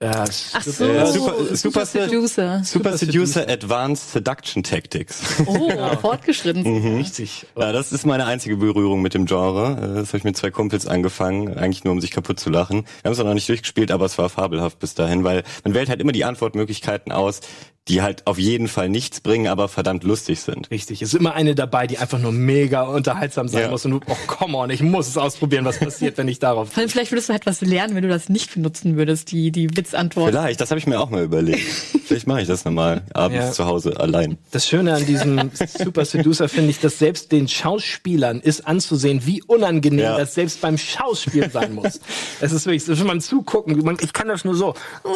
[0.00, 2.62] Äh, Ach so, Äh, Super- Super- Seducer.
[2.64, 5.42] Super Seducer Advanced Seduction Tactics.
[5.44, 6.62] Oh, fortgeschritten.
[6.62, 6.96] Mhm.
[6.98, 7.46] Richtig.
[7.58, 9.72] Ja, das ist meine einzige Berührung mit dem Genre.
[9.76, 12.84] Äh, Das habe ich mit zwei Kumpels angefangen, eigentlich nur um sich kaputt zu lachen.
[13.02, 15.74] Wir haben es auch noch nicht durchgespielt, aber es war fabelhaft bis dahin, weil man
[15.74, 17.40] wählt halt immer die Antwortmöglichkeiten aus,
[17.88, 20.70] die halt auf jeden Fall nichts bringen, aber verdammt lustig sind.
[20.70, 21.02] Richtig.
[21.02, 23.70] Es ist immer eine dabei, die einfach nur mega unterhaltsam sein ja.
[23.70, 26.70] muss und du, oh, come on, ich muss es ausprobieren, was passiert, wenn ich darauf.
[26.70, 30.30] Vielleicht würdest du etwas lernen, wenn du das nicht benutzen würdest, die, die Witzantwort.
[30.30, 31.62] Vielleicht, das habe ich mir auch mal überlegt.
[32.04, 33.52] vielleicht mache ich das nochmal abends ja.
[33.52, 34.38] zu Hause allein.
[34.50, 39.42] Das Schöne an diesem Super Seducer finde ich, dass selbst den Schauspielern ist anzusehen, wie
[39.42, 40.18] unangenehm ja.
[40.18, 42.00] das selbst beim Schauspiel sein muss.
[42.40, 44.74] es ist wirklich, so, wenn man zugucken, man, ich kann das nur so,
[45.04, 45.10] oh,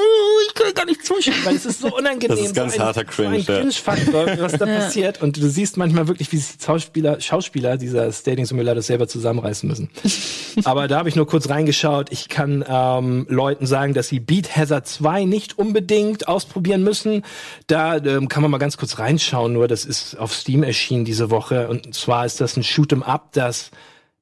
[0.48, 3.40] ich kann gar nicht zuschauen, weil es ist so unangenehm ganz so harter Cringe.
[3.40, 5.22] So ein Cringe-Faktor, was da passiert.
[5.22, 9.90] Und du siehst manchmal wirklich, wie sich Schauspieler, Schauspieler dieser Stating Simulator selber zusammenreißen müssen.
[10.64, 12.10] Aber da habe ich nur kurz reingeschaut.
[12.10, 17.22] Ich kann ähm, Leuten sagen, dass sie Beat Hazard 2 nicht unbedingt ausprobieren müssen.
[17.66, 19.52] Da ähm, kann man mal ganz kurz reinschauen.
[19.52, 21.68] Nur das ist auf Steam erschienen diese Woche.
[21.68, 23.70] Und zwar ist das ein Shoot'em Up, das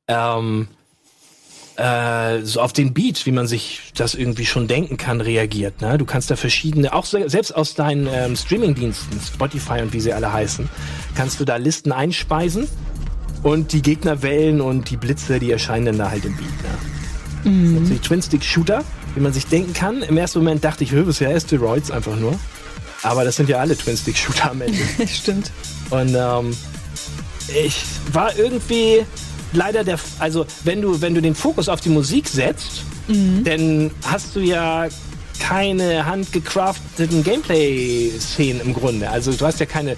[0.08, 0.68] ähm,
[1.76, 5.80] äh, so auf den Beat, wie man sich das irgendwie schon denken kann, reagiert.
[5.80, 5.98] Ne?
[5.98, 10.32] Du kannst da verschiedene, auch selbst aus deinen ähm, Streamingdiensten, Spotify und wie sie alle
[10.32, 10.68] heißen,
[11.14, 12.68] kannst du da Listen einspeisen
[13.42, 16.48] und die Gegner wählen und die Blitze, die erscheinen dann da halt im Beat.
[17.44, 17.50] Ne?
[17.50, 17.78] Mhm.
[17.78, 20.02] Also Twin-Stick-Shooter, wie man sich denken kann.
[20.02, 22.38] Im ersten Moment dachte ich, das ist ja Asteroids einfach nur.
[23.02, 24.78] Aber das sind ja alle Twin-Stick-Shooter am Ende.
[25.06, 25.50] Stimmt.
[25.88, 26.54] Und ähm,
[27.64, 29.04] ich war irgendwie
[29.52, 33.44] leider der, also wenn du, wenn du den Fokus auf die Musik setzt, mhm.
[33.44, 34.88] dann hast du ja
[35.38, 39.10] keine handgecrafteten Gameplay-Szenen im Grunde.
[39.10, 39.96] Also du hast ja keine,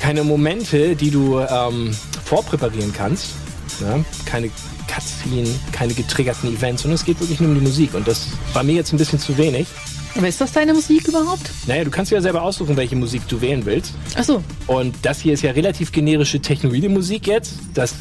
[0.00, 1.94] keine Momente, die du ähm,
[2.24, 3.34] vorpräparieren kannst.
[3.80, 4.04] Ne?
[4.24, 4.50] Keine
[4.88, 7.94] Cutscene, keine getriggerten Events, sondern es geht wirklich nur um die Musik.
[7.94, 9.68] Und das war mir jetzt ein bisschen zu wenig.
[10.16, 11.48] Aber ist das deine Musik überhaupt?
[11.66, 13.92] Naja, du kannst ja selber aussuchen, welche Musik du wählen willst.
[14.16, 14.42] Ach so.
[14.66, 17.54] Und das hier ist ja relativ generische Technoide-Musik jetzt.
[17.74, 17.94] Das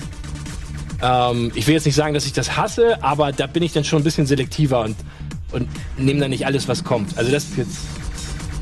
[1.01, 3.83] ähm, ich will jetzt nicht sagen, dass ich das hasse, aber da bin ich dann
[3.83, 4.95] schon ein bisschen selektiver und,
[5.51, 7.17] und nehme dann nicht alles, was kommt.
[7.17, 7.77] Also das ist jetzt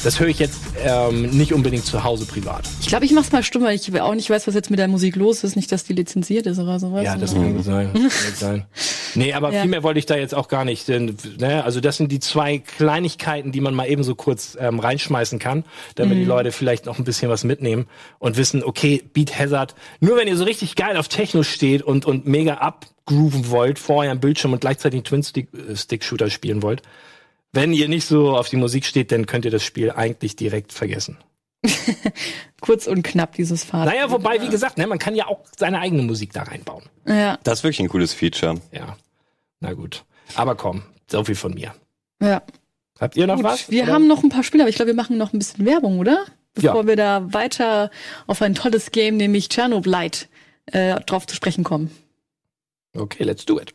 [0.05, 2.69] das höre ich jetzt ähm, nicht unbedingt zu Hause privat.
[2.79, 4.77] Ich glaube, ich mache es mal stumm, weil ich auch nicht weiß, was jetzt mit
[4.77, 5.55] der Musik los ist.
[5.55, 7.03] Nicht, dass die lizenziert ist oder sowas.
[7.03, 7.89] Ja, das kann gut sein.
[7.91, 8.65] Das kann sein.
[9.15, 9.61] Nee, aber ja.
[9.61, 10.87] viel mehr wollte ich da jetzt auch gar nicht.
[10.87, 14.79] Denn, ne, also das sind die zwei Kleinigkeiten, die man mal eben so kurz ähm,
[14.79, 15.63] reinschmeißen kann,
[15.95, 16.21] damit mhm.
[16.21, 17.87] die Leute vielleicht noch ein bisschen was mitnehmen
[18.19, 22.05] und wissen, okay, Beat Hazard, nur wenn ihr so richtig geil auf Techno steht und,
[22.05, 26.81] und mega abgrooven wollt vor eurem Bildschirm und gleichzeitig einen Twin-Stick-Shooter spielen wollt,
[27.53, 30.73] wenn ihr nicht so auf die Musik steht, dann könnt ihr das Spiel eigentlich direkt
[30.73, 31.17] vergessen.
[32.61, 33.87] Kurz und knapp dieses Fahrrad.
[33.87, 36.83] Naja, wobei, wie gesagt, ne, man kann ja auch seine eigene Musik da reinbauen.
[37.07, 37.39] Ja.
[37.43, 38.59] Das ist wirklich ein cooles Feature.
[38.71, 38.97] Ja.
[39.65, 40.05] Na gut.
[40.35, 41.73] Aber komm, so viel von mir.
[42.21, 42.43] Ja.
[42.99, 43.71] Habt ihr noch gut, was?
[43.71, 43.93] Wir oder?
[43.93, 46.23] haben noch ein paar Spiele, aber ich glaube, wir machen noch ein bisschen Werbung, oder?
[46.53, 46.87] Bevor ja.
[46.87, 47.89] wir da weiter
[48.27, 50.11] auf ein tolles Game, nämlich Chernobyl,
[50.67, 51.89] äh, drauf zu sprechen kommen.
[52.95, 53.73] Okay, let's do it.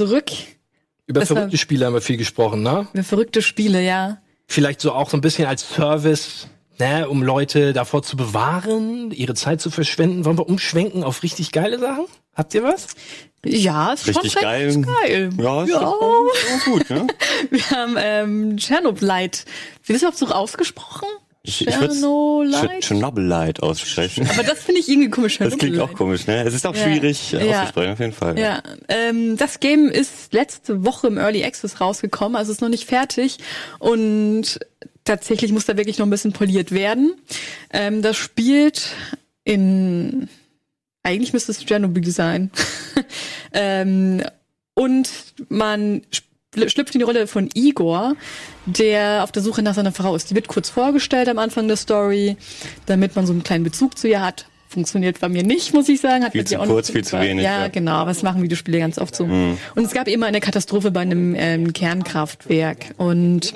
[0.00, 0.30] Zurück.
[1.06, 2.88] Über das verrückte Spiele haben wir viel gesprochen, ne?
[2.94, 4.18] Über verrückte Spiele, ja.
[4.46, 9.34] Vielleicht so auch so ein bisschen als Service, ne, um Leute davor zu bewahren, ihre
[9.34, 10.24] Zeit zu verschwenden.
[10.24, 12.06] Wollen wir umschwenken auf richtig geile Sachen?
[12.34, 12.86] Habt ihr was?
[13.44, 14.82] Ja, ist richtig schon geil.
[14.82, 15.30] geil.
[15.38, 15.94] Ja, ist ja.
[16.64, 17.06] gut, ne?
[17.50, 19.08] wir haben ähm, Chernobyl.
[19.08, 19.32] Wird
[19.88, 21.08] das überhaupt so ausgesprochen?
[21.42, 24.28] Ich, ich würde Chernobyl-Light aussprechen.
[24.28, 25.38] Aber das finde ich irgendwie komisch.
[25.38, 26.44] Das klingt auch komisch, ne?
[26.44, 26.82] Es ist auch ja.
[26.82, 27.40] schwierig ja.
[27.40, 28.38] auszusprechen, auf jeden Fall.
[28.38, 32.84] Ja, ähm, das Game ist letzte Woche im Early Access rausgekommen, also ist noch nicht
[32.84, 33.38] fertig
[33.78, 34.60] und
[35.04, 37.14] tatsächlich muss da wirklich noch ein bisschen poliert werden.
[37.72, 38.90] Ähm, das spielt
[39.44, 40.28] in
[41.02, 42.50] eigentlich müsste es Chernobyl sein.
[43.52, 44.22] ähm,
[44.74, 45.10] und
[45.48, 46.02] man
[46.54, 48.16] schlüpft in die Rolle von Igor,
[48.66, 50.30] der auf der Suche nach seiner Frau ist.
[50.30, 52.36] Die wird kurz vorgestellt am Anfang der Story,
[52.86, 54.46] damit man so einen kleinen Bezug zu ihr hat.
[54.68, 56.24] Funktioniert bei mir nicht, muss ich sagen.
[56.24, 57.44] Hat viel zu kurz, viel zu wenig.
[57.44, 57.94] Ja, ja, genau.
[57.94, 59.26] Aber das machen Videospiele ganz oft so.
[59.26, 59.58] Mhm.
[59.74, 62.94] Und es gab immer eine Katastrophe bei einem ähm, Kernkraftwerk.
[62.96, 63.54] Und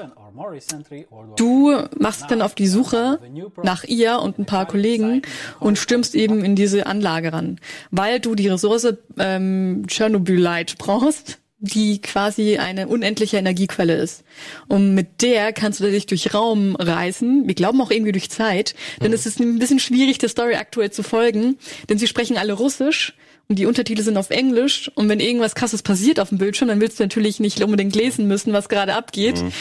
[1.37, 3.21] Du machst dann auf die Suche
[3.63, 5.23] nach ihr und ein paar Kollegen
[5.61, 7.61] und stürmst eben in diese Anlage ran,
[7.93, 14.23] weil du die Ressource ähm, Chernobyl Light brauchst, die quasi eine unendliche Energiequelle ist.
[14.69, 17.47] Und mit der kannst du dich durch Raum reißen.
[17.47, 18.75] Wir glauben auch irgendwie durch Zeit.
[19.03, 21.57] Denn es ist ein bisschen schwierig, der Story aktuell zu folgen.
[21.89, 23.15] Denn sie sprechen alle Russisch
[23.49, 24.91] und die Untertitel sind auf Englisch.
[24.95, 28.29] Und wenn irgendwas krasses passiert auf dem Bildschirm, dann willst du natürlich nicht unbedingt lesen
[28.29, 29.43] müssen, was gerade abgeht.
[29.43, 29.53] Mhm.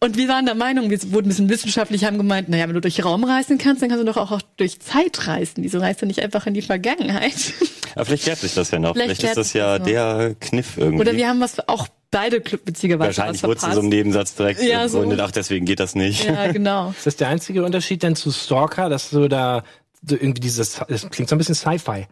[0.00, 2.80] Und wir waren der Meinung, wir wurden ein bisschen wissenschaftlich, haben gemeint, naja, wenn du
[2.80, 5.64] durch Raum reisen kannst, dann kannst du doch auch, durch Zeit reisen.
[5.64, 7.34] Wieso reist du nicht einfach in die Vergangenheit?
[7.96, 8.92] Aber vielleicht klärt sich das ja noch.
[8.92, 11.00] Vielleicht, vielleicht ist das ja das der Kniff irgendwie.
[11.00, 14.62] Oder wir haben was auch beide witzigerweise Wahrscheinlich wurde es in so einem Nebensatz direkt
[14.62, 15.04] ja, so.
[15.18, 16.24] ach, deswegen geht das nicht.
[16.24, 16.90] Ja, genau.
[16.90, 19.64] ist das der einzige Unterschied denn zu Stalker, dass du da
[20.06, 22.06] so irgendwie dieses, das klingt so ein bisschen Sci-Fi.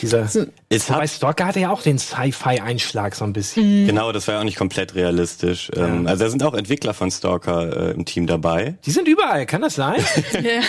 [0.00, 0.28] Dieser,
[0.70, 3.82] es hat, Stalker hatte ja auch den Sci-Fi-Einschlag so ein bisschen.
[3.82, 3.86] Mhm.
[3.86, 5.70] Genau, das war ja auch nicht komplett realistisch.
[5.74, 5.86] Ja.
[5.86, 8.76] Ähm, also da sind auch Entwickler von Stalker äh, im Team dabei.
[8.84, 10.02] Die sind überall, kann das sein?
[10.32, 10.62] ja.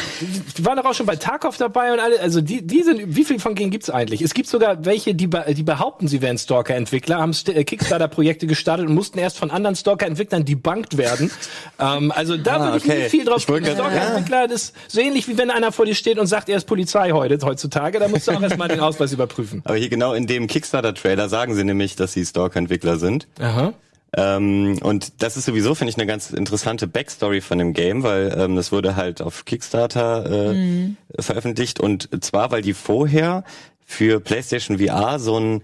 [0.58, 3.24] Die waren doch auch schon bei Tarkov dabei und alle, also die, die sind, wie
[3.24, 4.22] viel von denen gibt's eigentlich?
[4.22, 8.94] Es gibt sogar welche, die, die behaupten, sie wären Stalker-Entwickler, haben äh, Kickstarter-Projekte gestartet und
[8.94, 11.32] mussten erst von anderen Stalker-Entwicklern debunked werden.
[11.80, 12.98] ähm, also da ah, würde ich okay.
[13.00, 16.28] nicht viel drauf Stalker-Entwickler, das ist so ähnlich wie wenn einer vor dir steht und
[16.28, 19.62] sagt, er ist Polizei heute, heutzutage, da musst du auch erstmal den Ausweis überprüfen.
[19.66, 23.28] Aber hier genau in dem Kickstarter-Trailer sagen sie nämlich, dass sie Stalker-Entwickler sind.
[23.40, 23.74] Aha.
[24.18, 28.34] Ähm, und das ist sowieso, finde ich, eine ganz interessante Backstory von dem Game, weil
[28.38, 30.98] ähm, das wurde halt auf Kickstarter äh, mhm.
[31.20, 33.44] veröffentlicht und zwar, weil die vorher
[33.86, 35.64] für PlayStation VR so ein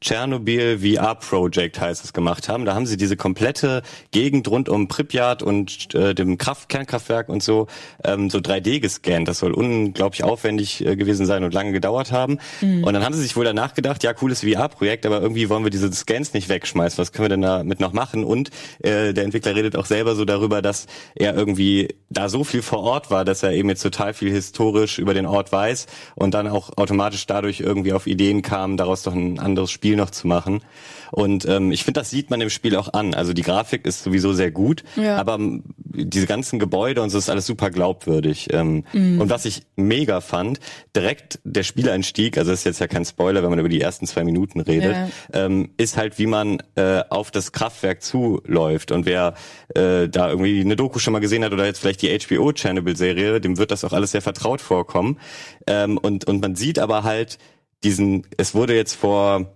[0.00, 2.64] Tschernobyl VR Project heißt es gemacht haben.
[2.64, 7.42] Da haben sie diese komplette Gegend rund um Pripyat und äh, dem Kraft Kernkraftwerk und
[7.42, 7.66] so
[8.04, 9.28] ähm, so 3D gescannt.
[9.28, 12.38] Das soll unglaublich aufwendig äh, gewesen sein und lange gedauert haben.
[12.60, 12.84] Mhm.
[12.84, 15.70] Und dann haben sie sich wohl danach gedacht, ja cooles VR-Projekt, aber irgendwie wollen wir
[15.70, 16.98] diese Scans nicht wegschmeißen.
[16.98, 18.24] Was können wir denn damit noch machen?
[18.24, 22.62] Und äh, der Entwickler redet auch selber so darüber, dass er irgendwie da so viel
[22.62, 26.34] vor Ort war, dass er eben jetzt total viel historisch über den Ort weiß und
[26.34, 30.26] dann auch automatisch dadurch irgendwie auf Ideen kam, daraus doch ein anderes Spiel noch zu
[30.26, 30.62] machen.
[31.10, 33.14] Und ähm, ich finde, das sieht man im Spiel auch an.
[33.14, 35.16] Also die Grafik ist sowieso sehr gut, ja.
[35.16, 38.52] aber ähm, diese ganzen Gebäude und so ist alles super glaubwürdig.
[38.52, 39.20] Ähm, mhm.
[39.20, 40.60] Und was ich mega fand,
[40.94, 44.06] direkt der Spieleinstieg, also das ist jetzt ja kein Spoiler, wenn man über die ersten
[44.06, 45.08] zwei Minuten redet, ja.
[45.32, 48.92] ähm, ist halt, wie man äh, auf das Kraftwerk zuläuft.
[48.92, 49.34] Und wer
[49.74, 53.40] äh, da irgendwie eine Doku schon mal gesehen hat oder jetzt vielleicht die HBO Chernobyl-Serie,
[53.40, 55.18] dem wird das auch alles sehr vertraut vorkommen.
[55.66, 57.38] Ähm, und, und man sieht aber halt
[57.82, 59.46] diesen, es wurde jetzt vor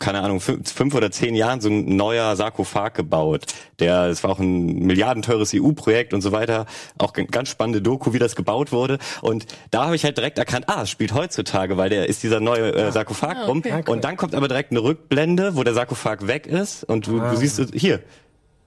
[0.00, 3.44] keine Ahnung, fünf, fünf oder zehn Jahren so ein neuer Sarkophag gebaut.
[3.78, 6.66] Der, es war auch ein milliardenteures EU-Projekt und so weiter.
[6.98, 8.98] Auch ganz spannende Doku, wie das gebaut wurde.
[9.20, 12.40] Und da habe ich halt direkt erkannt, ah, es spielt heutzutage, weil der ist dieser
[12.40, 13.72] neue äh, Sarkophag ah, okay.
[13.72, 13.84] rum.
[13.86, 17.30] Und dann kommt aber direkt eine Rückblende, wo der Sarkophag weg ist und du, ah.
[17.30, 18.00] du siehst hier,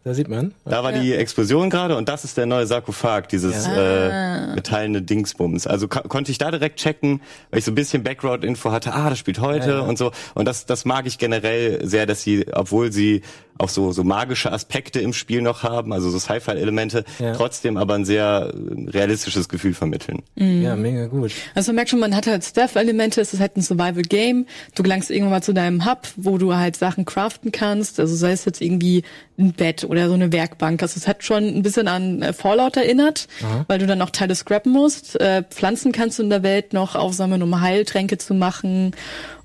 [0.03, 0.53] da sieht man.
[0.65, 1.01] Da war ja.
[1.01, 4.47] die Explosion gerade und das ist der neue Sarkophag, dieses ja.
[4.49, 5.65] äh, metallene Dingsbums.
[5.65, 9.19] Also konnte ich da direkt checken, weil ich so ein bisschen Background-Info hatte, ah, das
[9.19, 10.11] spielt heute ja, und so.
[10.33, 13.21] Und das, das mag ich generell sehr, dass sie, obwohl sie
[13.57, 17.33] auch so, so magische Aspekte im Spiel noch haben, also so Sci-Fi-Elemente, ja.
[17.33, 18.53] trotzdem aber ein sehr
[18.87, 20.23] realistisches Gefühl vermitteln.
[20.35, 20.61] Mhm.
[20.61, 21.31] Ja, mega gut.
[21.55, 24.45] Also man merkt schon, man hat halt Stealth-Elemente, es ist halt ein Survival-Game.
[24.75, 28.31] Du gelangst irgendwann mal zu deinem Hub, wo du halt Sachen craften kannst, also sei
[28.31, 29.03] es jetzt irgendwie
[29.37, 30.81] ein Bett oder so eine Werkbank.
[30.81, 33.65] Also es hat schon ein bisschen an äh, Fallout erinnert, Aha.
[33.67, 35.19] weil du dann auch Teile scrappen musst.
[35.19, 38.91] Äh, Pflanzen kannst du in der Welt noch aufsammeln, um Heiltränke zu machen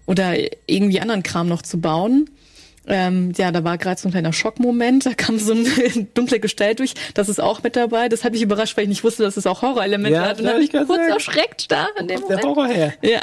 [0.06, 0.34] oder
[0.66, 2.28] irgendwie anderen Kram noch zu bauen.
[2.88, 6.74] Ähm, ja, da war gerade so ein kleiner Schockmoment, da kam so ein dunkle Gestell
[6.74, 8.08] durch, das ist auch mit dabei.
[8.08, 10.40] Das hat mich überrascht, weil ich nicht wusste, dass es auch Horrorelemente ja, hat.
[10.40, 11.08] Und habe ich kurz sagen.
[11.08, 12.42] erschreckt da in dem Moment.
[12.42, 12.94] Der Horror her.
[13.02, 13.20] Ja.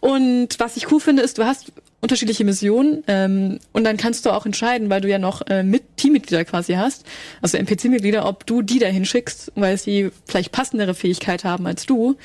[0.00, 1.72] Und was ich cool finde, ist, du hast
[2.04, 5.96] unterschiedliche Missionen ähm, und dann kannst du auch entscheiden, weil du ja noch äh, mit
[5.96, 7.06] Teammitglieder quasi hast,
[7.40, 12.16] also NPC-Mitglieder, ob du die dahin schickst, weil sie vielleicht passendere Fähigkeit haben als du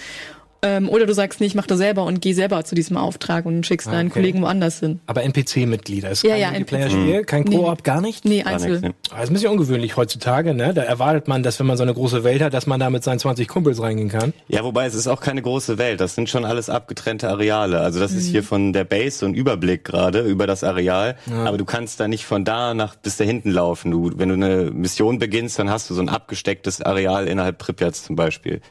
[0.61, 3.45] ähm, oder du sagst, nee, ich mach das selber und geh selber zu diesem Auftrag
[3.45, 3.97] und schickst ah, okay.
[3.97, 4.99] deinen Kollegen woanders hin.
[5.05, 7.83] Aber NPC-Mitglieder ist ja, kein ja, Multiplayer-Spiel, kein Koop, nee.
[7.83, 8.25] gar nicht?
[8.25, 8.93] Nee, einzeln.
[9.09, 10.73] Das ist ein bisschen ungewöhnlich heutzutage, ne?
[10.73, 13.03] Da erwartet man, dass wenn man so eine große Welt hat, dass man da mit
[13.03, 14.33] seinen 20 Kumpels reingehen kann.
[14.47, 16.01] Ja, wobei es ist auch keine große Welt.
[16.01, 17.79] Das sind schon alles abgetrennte Areale.
[17.79, 18.17] Also das mhm.
[18.17, 21.15] ist hier von der Base so ein Überblick gerade über das Areal.
[21.29, 21.45] Ja.
[21.45, 23.91] Aber du kannst da nicht von da nach bis da hinten laufen.
[23.91, 28.03] Du, wenn du eine Mission beginnst, dann hast du so ein abgestecktes Areal innerhalb Pripyats
[28.03, 28.61] zum Beispiel.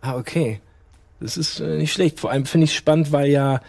[0.00, 0.60] Ah, okay.
[1.20, 2.20] Das ist äh, nicht schlecht.
[2.20, 3.60] Vor allem finde ich spannend, weil ja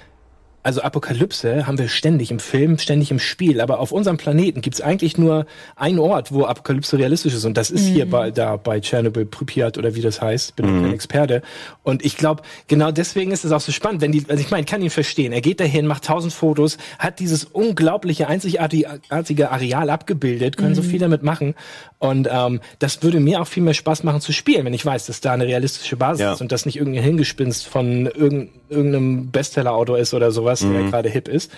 [0.64, 4.76] also Apokalypse haben wir ständig im Film, ständig im Spiel, aber auf unserem Planeten gibt
[4.76, 5.46] es eigentlich nur
[5.78, 7.94] einen Ort, wo Apokalypse realistisch ist und das ist mhm.
[7.94, 10.84] hier bei, da bei Chernobyl, Pripyat oder wie das heißt, bin mhm.
[10.84, 11.42] kein Experte
[11.84, 14.62] und ich glaube, genau deswegen ist es auch so spannend, wenn die, also ich meine,
[14.62, 19.90] ich kann ihn verstehen, er geht dahin, macht tausend Fotos, hat dieses unglaubliche, einzigartige Areal
[19.90, 20.76] abgebildet, können mhm.
[20.76, 21.56] so viel damit machen
[22.00, 25.06] und ähm, das würde mir auch viel mehr Spaß machen zu spielen, wenn ich weiß,
[25.06, 26.34] dass da eine realistische Basis ja.
[26.34, 30.74] ist und das nicht irgendein Hingespinst von irgendeinem Bestseller-Autor ist oder sowas was, mhm.
[30.74, 31.52] der gerade hip ist.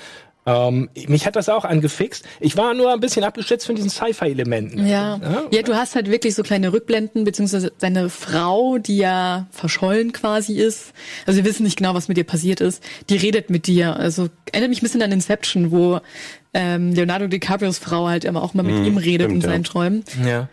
[0.45, 2.25] Ähm, mich hat das auch angefixt.
[2.39, 4.87] Ich war nur ein bisschen abgeschätzt von diesen Sci-Fi-Elementen.
[4.87, 5.19] Ja.
[5.21, 5.43] ja.
[5.51, 10.53] ja, du hast halt wirklich so kleine Rückblenden, beziehungsweise deine Frau, die ja verschollen quasi
[10.53, 10.93] ist.
[11.27, 12.83] Also wir wissen nicht genau, was mit ihr passiert ist.
[13.09, 13.97] Die redet mit dir.
[13.97, 15.99] Also erinnert mich ein bisschen an Inception, wo
[16.53, 19.63] ähm, Leonardo DiCaprios Frau halt immer auch mal mit mm, ihm redet stimmt, in seinen
[19.63, 19.69] ja.
[19.69, 20.03] Träumen.
[20.25, 20.49] Ja.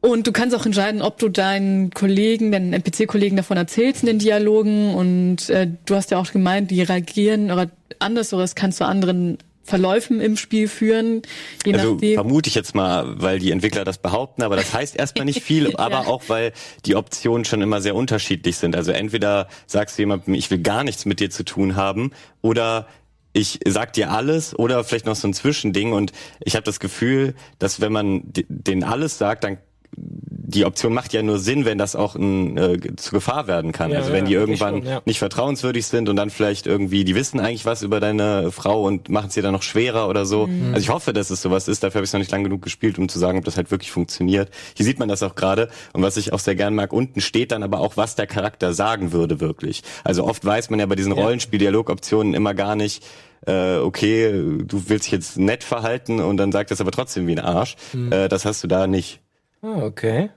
[0.00, 4.18] Und du kannst auch entscheiden, ob du deinen Kollegen, deinen NPC-Kollegen davon erzählst in den
[4.18, 4.94] Dialogen.
[4.94, 8.86] Und äh, du hast ja auch gemeint, die reagieren oder anders oder es kann zu
[8.86, 11.22] anderen Verläufen im Spiel führen.
[11.64, 12.14] Je also nachdem.
[12.14, 15.76] vermute ich jetzt mal, weil die Entwickler das behaupten, aber das heißt erstmal nicht viel,
[15.76, 16.06] aber ja.
[16.06, 16.52] auch weil
[16.86, 18.74] die Optionen schon immer sehr unterschiedlich sind.
[18.74, 22.86] Also entweder sagst du jemandem, ich will gar nichts mit dir zu tun haben, oder
[23.34, 27.34] ich sag dir alles oder vielleicht noch so ein Zwischending und ich habe das Gefühl,
[27.58, 29.58] dass wenn man den alles sagt, dann
[29.96, 33.90] die Option macht ja nur Sinn, wenn das auch ein, äh, zu Gefahr werden kann.
[33.90, 35.02] Ja, also wenn ja, die irgendwann schon, ja.
[35.04, 39.10] nicht vertrauenswürdig sind und dann vielleicht irgendwie, die wissen eigentlich was über deine Frau und
[39.10, 40.46] machen es dir dann noch schwerer oder so.
[40.46, 40.68] Mhm.
[40.72, 41.82] Also ich hoffe, dass es sowas ist.
[41.82, 43.90] Dafür habe ich noch nicht lang genug gespielt, um zu sagen, ob das halt wirklich
[43.90, 44.50] funktioniert.
[44.74, 45.68] Hier sieht man das auch gerade.
[45.92, 48.72] Und was ich auch sehr gern mag, unten steht dann aber auch, was der Charakter
[48.72, 49.82] sagen würde wirklich.
[50.02, 53.04] Also oft weiß man ja bei diesen Rollenspiel-Dialogoptionen immer gar nicht,
[53.46, 54.32] äh, okay,
[54.64, 57.76] du willst dich jetzt nett verhalten und dann sagt das aber trotzdem wie ein Arsch.
[57.92, 58.12] Mhm.
[58.12, 59.20] Äh, das hast du da nicht.
[59.62, 60.30] Ah, okay.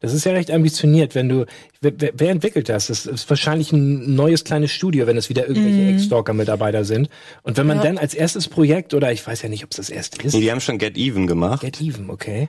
[0.00, 1.44] Das ist ja recht ambitioniert, wenn du.
[1.80, 2.86] Wer, wer entwickelt das?
[2.86, 5.94] Das ist wahrscheinlich ein neues kleines Studio, wenn es wieder irgendwelche mm.
[5.94, 7.08] Ex-Stalker-Mitarbeiter sind.
[7.42, 7.84] Und wenn man ja.
[7.84, 10.34] dann als erstes Projekt, oder ich weiß ja nicht, ob es das erste ist.
[10.34, 11.62] Nee, die haben schon Get Even gemacht.
[11.62, 12.48] Get Even, okay.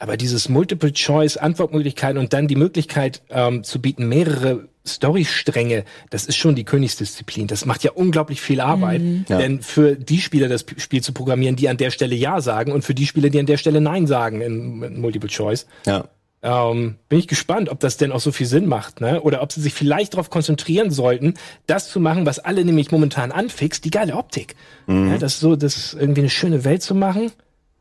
[0.00, 6.54] Aber dieses Multiple-Choice-Antwortmöglichkeiten und dann die Möglichkeit ähm, zu bieten, mehrere Storystränge, das ist schon
[6.54, 7.46] die Königsdisziplin.
[7.46, 9.02] Das macht ja unglaublich viel Arbeit.
[9.02, 9.24] Mhm.
[9.28, 9.38] Ja.
[9.38, 12.82] Denn für die Spieler das Spiel zu programmieren, die an der Stelle Ja sagen und
[12.82, 15.66] für die Spieler, die an der Stelle Nein sagen in, in Multiple Choice.
[15.86, 16.08] Ja.
[16.44, 19.20] Ähm, bin ich gespannt, ob das denn auch so viel Sinn macht, ne?
[19.20, 21.34] Oder ob sie sich vielleicht darauf konzentrieren sollten,
[21.68, 24.56] das zu machen, was alle nämlich momentan anfixt, die geile Optik.
[24.88, 25.12] Mhm.
[25.12, 27.30] Ja, das so, das irgendwie eine schöne Welt zu machen.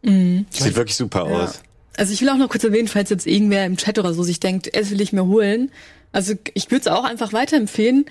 [0.04, 0.46] Mhm.
[0.52, 1.44] Sieht wirklich super ja.
[1.44, 1.64] aus.
[1.98, 4.40] Also ich will auch noch kurz erwähnen, falls jetzt irgendwer im Chat oder so sich
[4.40, 5.72] denkt, es will ich mir holen.
[6.12, 8.06] Also ich würde es auch einfach weiterempfehlen.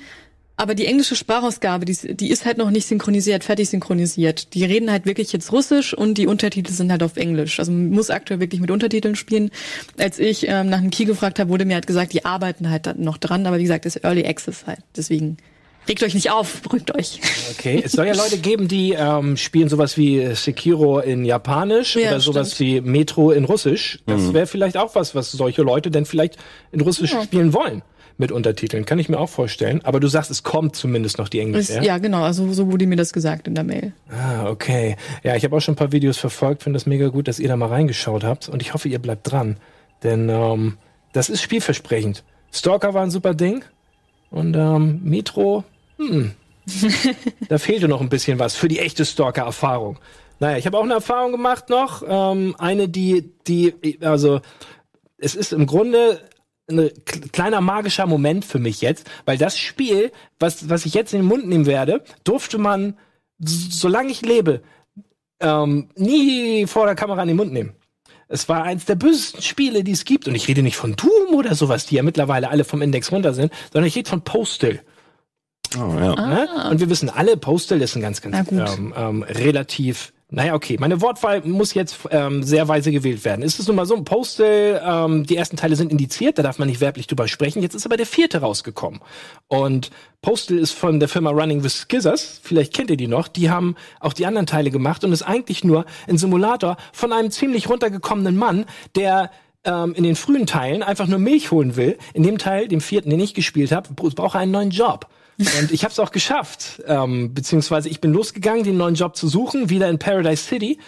[0.60, 4.52] Aber die englische Sprachausgabe, die, die ist halt noch nicht synchronisiert, fertig synchronisiert.
[4.52, 7.58] Die reden halt wirklich jetzt Russisch und die Untertitel sind halt auf Englisch.
[7.58, 9.50] Also man muss aktuell wirklich mit Untertiteln spielen.
[9.96, 12.98] Als ich ähm, nach einem Key gefragt habe, wurde mir halt gesagt, die arbeiten halt
[12.98, 13.46] noch dran.
[13.46, 14.80] Aber wie gesagt, das ist Early Access halt.
[14.94, 15.38] Deswegen
[15.88, 17.20] Regt euch nicht auf, beruhigt euch.
[17.52, 22.10] Okay, es soll ja Leute geben, die ähm, spielen sowas wie Sekiro in Japanisch ja,
[22.10, 22.84] oder sowas stimmt.
[22.84, 23.98] wie Metro in Russisch.
[24.06, 24.34] Das mhm.
[24.34, 26.36] wäre vielleicht auch was, was solche Leute denn vielleicht
[26.70, 27.22] in Russisch ja.
[27.22, 27.82] spielen wollen
[28.20, 28.84] mit Untertiteln.
[28.84, 29.80] Kann ich mir auch vorstellen.
[29.82, 31.70] Aber du sagst, es kommt zumindest noch die Englisch.
[31.70, 31.82] Ja?
[31.82, 32.22] ja, genau.
[32.22, 33.92] Also so wurde mir das gesagt in der Mail.
[34.10, 34.96] Ah, okay.
[35.24, 36.62] Ja, ich habe auch schon ein paar Videos verfolgt.
[36.62, 38.50] Finde das mega gut, dass ihr da mal reingeschaut habt.
[38.50, 39.56] Und ich hoffe, ihr bleibt dran.
[40.02, 40.76] Denn ähm,
[41.14, 42.22] das ist spielversprechend.
[42.52, 43.64] Stalker war ein super Ding.
[44.30, 45.64] Und ähm, Metro,
[45.98, 46.32] hm,
[47.48, 49.98] da fehlte noch ein bisschen was für die echte Stalker-Erfahrung.
[50.38, 52.02] Naja, ich habe auch eine Erfahrung gemacht noch.
[52.06, 54.40] Ähm, eine, die, die, also
[55.18, 56.20] es ist im Grunde
[56.70, 56.90] ein
[57.32, 61.28] kleiner magischer Moment für mich jetzt, weil das Spiel, was, was ich jetzt in den
[61.28, 62.96] Mund nehmen werde, durfte man,
[63.38, 64.62] solange ich lebe,
[65.40, 67.74] ähm, nie vor der Kamera in den Mund nehmen.
[68.32, 70.28] Es war eins der bösesten Spiele, die es gibt.
[70.28, 73.34] Und ich rede nicht von Doom oder sowas, die ja mittlerweile alle vom Index runter
[73.34, 74.80] sind, sondern ich rede von Postal.
[75.76, 76.14] Oh, ja.
[76.14, 76.68] Ah.
[76.70, 80.76] Und wir wissen alle, Postal ist ein ganz, ganz ähm, ähm, relativ naja, okay.
[80.78, 83.42] Meine Wortwahl muss jetzt ähm, sehr weise gewählt werden.
[83.42, 86.68] Ist es nun mal so, Postal, ähm, die ersten Teile sind indiziert, da darf man
[86.68, 87.62] nicht werblich drüber sprechen.
[87.62, 89.00] Jetzt ist aber der vierte rausgekommen.
[89.48, 89.90] Und
[90.22, 93.74] Postal ist von der Firma Running with Skizzers, vielleicht kennt ihr die noch, die haben
[93.98, 98.36] auch die anderen Teile gemacht und ist eigentlich nur ein Simulator von einem ziemlich runtergekommenen
[98.36, 99.30] Mann, der
[99.64, 101.98] ähm, in den frühen Teilen einfach nur Milch holen will.
[102.14, 105.08] In dem Teil, dem vierten, den ich gespielt habe, braucht er einen neuen Job.
[105.40, 109.26] Und ich habe es auch geschafft, ähm, beziehungsweise ich bin losgegangen, den neuen Job zu
[109.26, 110.78] suchen, wieder in Paradise City.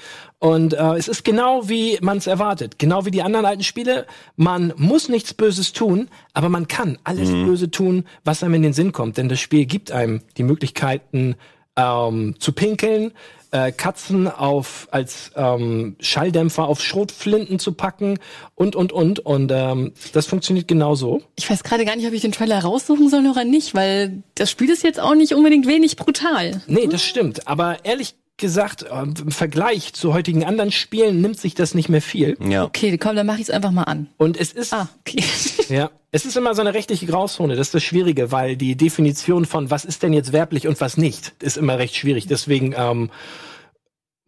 [0.41, 4.07] Und äh, es ist genau wie man es erwartet, genau wie die anderen alten Spiele.
[4.37, 7.47] Man muss nichts Böses tun, aber man kann alles mhm.
[7.47, 9.17] Böse tun, was einem in den Sinn kommt.
[9.17, 11.37] Denn das Spiel gibt einem die Möglichkeiten
[11.77, 13.13] ähm, zu pinkeln,
[13.53, 18.19] äh, Katzen auf als ähm, Schalldämpfer auf Schrotflinten zu packen
[18.55, 21.23] und und und und ähm, das funktioniert genauso.
[21.37, 24.51] Ich weiß gerade gar nicht, ob ich den Trailer raussuchen soll oder nicht, weil das
[24.51, 26.63] Spiel ist jetzt auch nicht unbedingt wenig brutal.
[26.67, 27.47] Nee, das stimmt.
[27.47, 32.03] Aber ehrlich gesagt, äh, im Vergleich zu heutigen anderen Spielen nimmt sich das nicht mehr
[32.03, 32.37] viel.
[32.47, 32.65] Ja.
[32.65, 34.09] Okay, komm, dann mach ich es einfach mal an.
[34.19, 35.25] Und es ist ah, okay.
[35.71, 39.47] ja, es ist immer so eine rechtliche Grauzone, das ist das Schwierige, weil die Definition
[39.47, 42.27] von was ist denn jetzt werblich und was nicht, ist immer recht schwierig.
[42.27, 43.11] Deswegen ähm,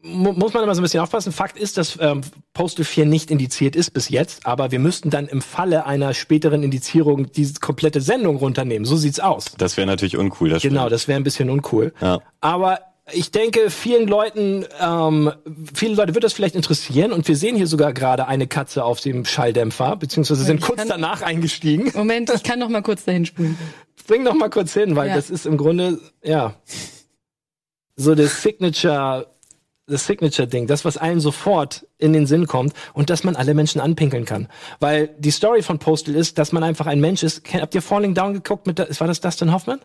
[0.04, 1.32] muss man immer so ein bisschen aufpassen.
[1.32, 2.20] Fakt ist, dass ähm,
[2.52, 6.62] Postal 4 nicht indiziert ist bis jetzt, aber wir müssten dann im Falle einer späteren
[6.62, 8.84] Indizierung diese komplette Sendung runternehmen.
[8.84, 9.54] So sieht's aus.
[9.58, 10.50] Das wäre natürlich uncool.
[10.50, 11.92] Das genau, das wäre ein bisschen uncool.
[12.00, 12.20] Ja.
[12.40, 12.80] Aber
[13.12, 15.30] ich denke, vielen Leuten, ähm,
[15.74, 19.00] viele Leute wird das vielleicht interessieren und wir sehen hier sogar gerade eine Katze auf
[19.00, 21.92] dem Schalldämpfer, beziehungsweise sind Ich kurz danach eingestiegen.
[21.94, 23.58] Moment, ich kann noch mal kurz dahin spulen.
[24.06, 25.16] Bring noch mal kurz hin, weil Ja.
[25.16, 26.54] das ist im Grunde, ja,
[27.96, 29.26] so das Signature,
[29.86, 33.80] das Signature-Ding, das, was allen sofort in den Sinn kommt und dass man alle Menschen
[33.80, 34.48] anpinkeln kann.
[34.80, 37.42] Weil die Story von Postal ist, dass man einfach ein Mensch ist.
[37.52, 39.80] Habt ihr Falling Down geguckt mit, der- war das Dustin Hoffman?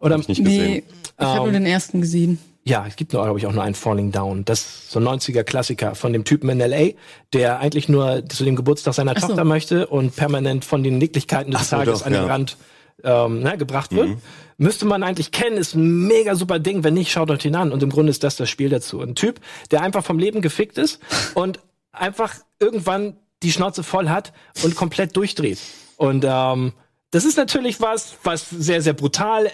[0.00, 0.66] Oder Hab ich nicht gesehen.
[0.66, 0.82] Nee,
[1.18, 2.38] ich habe nur den ersten gesehen.
[2.64, 4.44] Ja, es gibt, glaube ich, auch nur einen Falling Down.
[4.44, 6.94] Das ist so ein 90er-Klassiker von dem Typen in L.A.,
[7.32, 9.28] der eigentlich nur zu dem Geburtstag seiner Ach so.
[9.28, 12.26] Tochter möchte und permanent von den Nicklichkeiten des Ach so, Tages doch, an den ja.
[12.26, 12.30] Mhm.
[12.30, 12.56] Rand
[13.04, 14.18] ähm, ne, gebracht wird.
[14.58, 16.84] Müsste man eigentlich kennen, ist ein mega super Ding.
[16.84, 17.72] Wenn nicht, schaut euch ihn an.
[17.72, 19.00] Und im Grunde ist das das Spiel dazu.
[19.00, 21.00] Ein Typ, der einfach vom Leben gefickt ist
[21.34, 21.60] und
[21.92, 25.58] einfach irgendwann die Schnauze voll hat und komplett durchdreht.
[25.96, 26.72] Und ähm,
[27.10, 29.50] das ist natürlich was, was sehr, sehr brutal äh,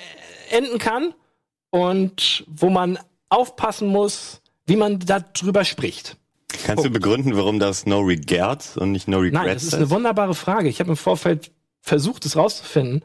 [0.51, 1.15] enden kann
[1.71, 2.99] und wo man
[3.29, 6.17] aufpassen muss, wie man darüber spricht.
[6.65, 9.91] Kannst du begründen, warum das No Regrets und nicht No Regrets Nein, das ist eine
[9.91, 10.69] wunderbare Frage.
[10.69, 11.51] Ich habe im Vorfeld
[11.81, 13.05] versucht, es rauszufinden.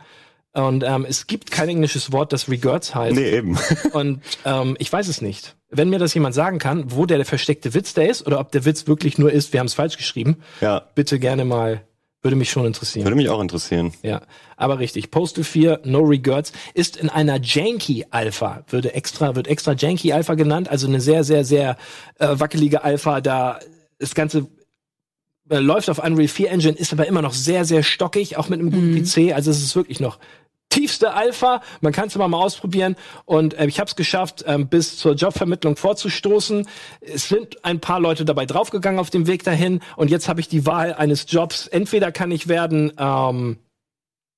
[0.54, 3.16] Und ähm, es gibt kein englisches Wort, das Regrets heißt.
[3.16, 3.58] Nee, eben.
[3.94, 5.56] Und ähm, ich weiß es nicht.
[5.70, 8.52] Wenn mir das jemand sagen kann, wo der, der versteckte Witz da ist, oder ob
[8.52, 11.82] der Witz wirklich nur ist, wir haben es falsch geschrieben, Ja, bitte gerne mal,
[12.22, 13.06] würde mich schon interessieren.
[13.06, 13.94] würde mich auch interessieren.
[14.04, 14.22] Ja,
[14.58, 15.12] aber richtig.
[15.12, 20.34] Postal 4, No Regrets, ist in einer Janky Alpha, würde extra, wird extra Janky Alpha
[20.36, 21.78] genannt, also eine sehr, sehr, sehr
[22.20, 23.60] äh, wackelige Alpha, da
[24.00, 24.48] das Ganze
[25.50, 28.60] äh, läuft auf Unreal 4 Engine, ist aber immer noch sehr, sehr stockig, auch mit
[28.60, 30.20] einem guten PC, also es ist wirklich noch
[30.70, 32.96] tiefste Alpha, man kann es immer mal ausprobieren
[33.26, 36.68] und äh, ich habe es geschafft, ähm, bis zur Jobvermittlung vorzustoßen.
[37.02, 40.48] Es sind ein paar Leute dabei draufgegangen auf dem Weg dahin und jetzt habe ich
[40.48, 41.68] die Wahl eines Jobs.
[41.68, 43.58] Entweder kann ich werden ähm,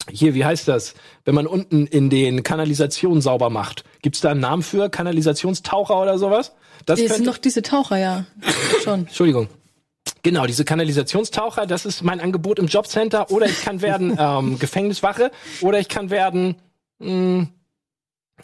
[0.09, 0.95] hier, wie heißt das?
[1.25, 3.83] Wenn man unten in den Kanalisationen sauber macht.
[4.01, 4.89] Gibt's da einen Namen für?
[4.89, 6.53] Kanalisationstaucher oder sowas?
[6.85, 8.25] Das Das sind doch diese Taucher, ja.
[8.83, 9.01] Schon.
[9.07, 9.47] Entschuldigung.
[10.23, 13.31] Genau, diese Kanalisationstaucher, das ist mein Angebot im Jobcenter.
[13.31, 15.31] Oder ich kann werden ähm, Gefängniswache.
[15.61, 16.55] Oder ich kann werden
[16.99, 17.47] mh,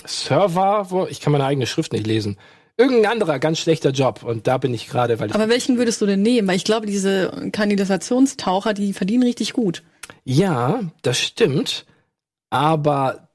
[0.06, 2.38] Server, wo ich kann meine eigene Schrift nicht lesen.
[2.80, 4.24] Irgendein anderer ganz schlechter Job.
[4.24, 6.48] Und da bin ich gerade, weil ich Aber welchen würdest du denn nehmen?
[6.48, 9.84] Weil ich glaube, diese Kanalisationstaucher, die verdienen richtig gut.
[10.24, 11.86] Ja, das stimmt.
[12.52, 13.30] Aber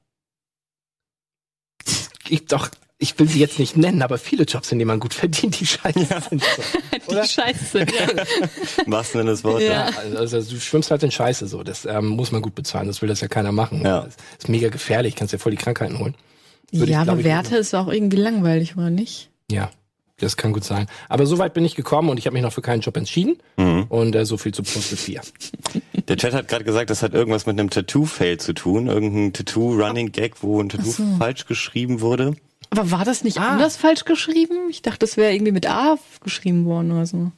[2.29, 2.69] ich doch,
[3.03, 5.65] ich will sie jetzt nicht nennen, aber viele Jobs, in denen man gut verdient, die
[5.65, 6.41] scheiße sind.
[6.41, 6.63] So.
[7.21, 7.79] Die Scheiße.
[7.79, 8.85] Ja.
[8.85, 9.67] Im wahrsten Sinne des Wortes.
[9.67, 9.89] Ja.
[9.97, 11.63] Also, also du schwimmst halt in Scheiße so.
[11.63, 12.87] Das ähm, muss man gut bezahlen.
[12.87, 13.81] Das will das ja keiner machen.
[13.83, 14.03] Ja.
[14.03, 15.15] Das ist mega gefährlich.
[15.15, 16.15] Kannst dir voll die Krankheiten holen.
[16.71, 19.29] Würde ich, ja, glaub aber ich, Werte ist auch irgendwie langweilig, oder nicht?
[19.51, 19.69] Ja,
[20.17, 20.87] das kann gut sein.
[21.09, 23.35] Aber so weit bin ich gekommen und ich habe mich noch für keinen Job entschieden.
[23.57, 23.83] Mhm.
[23.89, 25.21] Und äh, so viel zu Postal 4.
[26.07, 28.87] Der Chat hat gerade gesagt, das hat irgendwas mit einem Tattoo-Fail zu tun.
[28.87, 31.03] Irgendein Tattoo-Running-Gag, wo ein Tattoo so.
[31.19, 32.35] falsch geschrieben wurde.
[32.79, 33.49] Aber war das nicht Ah.
[33.53, 34.55] anders falsch geschrieben?
[34.69, 37.31] Ich dachte, das wäre irgendwie mit A geschrieben worden oder so.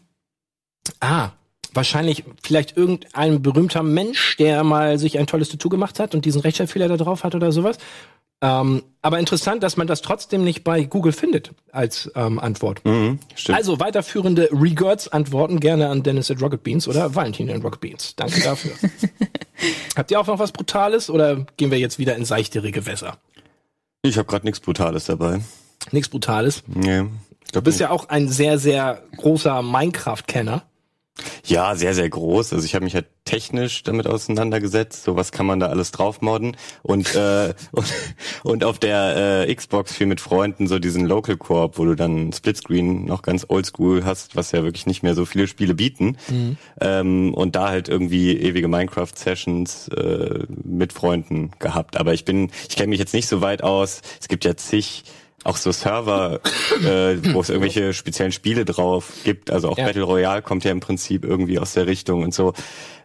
[1.00, 1.30] Ah,
[1.74, 6.42] wahrscheinlich vielleicht irgendein berühmter Mensch, der mal sich ein tolles Tattoo gemacht hat und diesen
[6.42, 7.78] Rechtschreibfehler da drauf hat oder sowas.
[8.42, 12.84] Ähm, aber interessant, dass man das trotzdem nicht bei Google findet als ähm, Antwort.
[12.86, 13.58] Mhm, stimmt.
[13.58, 18.14] Also weiterführende Regards-Antworten gerne an Dennis at Rocket Beans oder Valentin at Rocket Beans.
[18.16, 18.72] Danke dafür.
[19.96, 23.18] Habt ihr auch noch was Brutales oder gehen wir jetzt wieder in seichtere Gewässer?
[24.10, 25.42] Ich habe gerade nichts Brutales dabei.
[25.92, 26.64] Nichts Brutales.
[26.68, 27.06] Nee.
[27.52, 30.64] Du bist ja auch ein sehr, sehr großer Minecraft-Kenner.
[31.46, 32.54] Ja, sehr, sehr groß.
[32.54, 35.04] Also ich habe mich halt technisch damit auseinandergesetzt.
[35.04, 36.58] So was kann man da alles draufmodden.
[36.84, 37.94] Und, äh, und,
[38.44, 42.34] und auf der äh, Xbox viel mit Freunden so diesen Local Coop, wo du dann
[42.34, 46.18] Splitscreen noch ganz oldschool hast, was ja wirklich nicht mehr so viele Spiele bieten.
[46.82, 51.98] Ähm, und da halt irgendwie ewige Minecraft-Sessions äh, mit Freunden gehabt.
[51.98, 54.02] Aber ich bin, ich kenne mich jetzt nicht so weit aus.
[54.20, 55.04] Es gibt ja zig
[55.46, 56.42] auch so Server,
[56.84, 59.52] äh, wo es irgendwelche speziellen Spiele drauf gibt.
[59.52, 59.86] Also auch Ja.
[59.86, 62.54] Battle Royale kommt ja im Prinzip irgendwie aus der Richtung und so.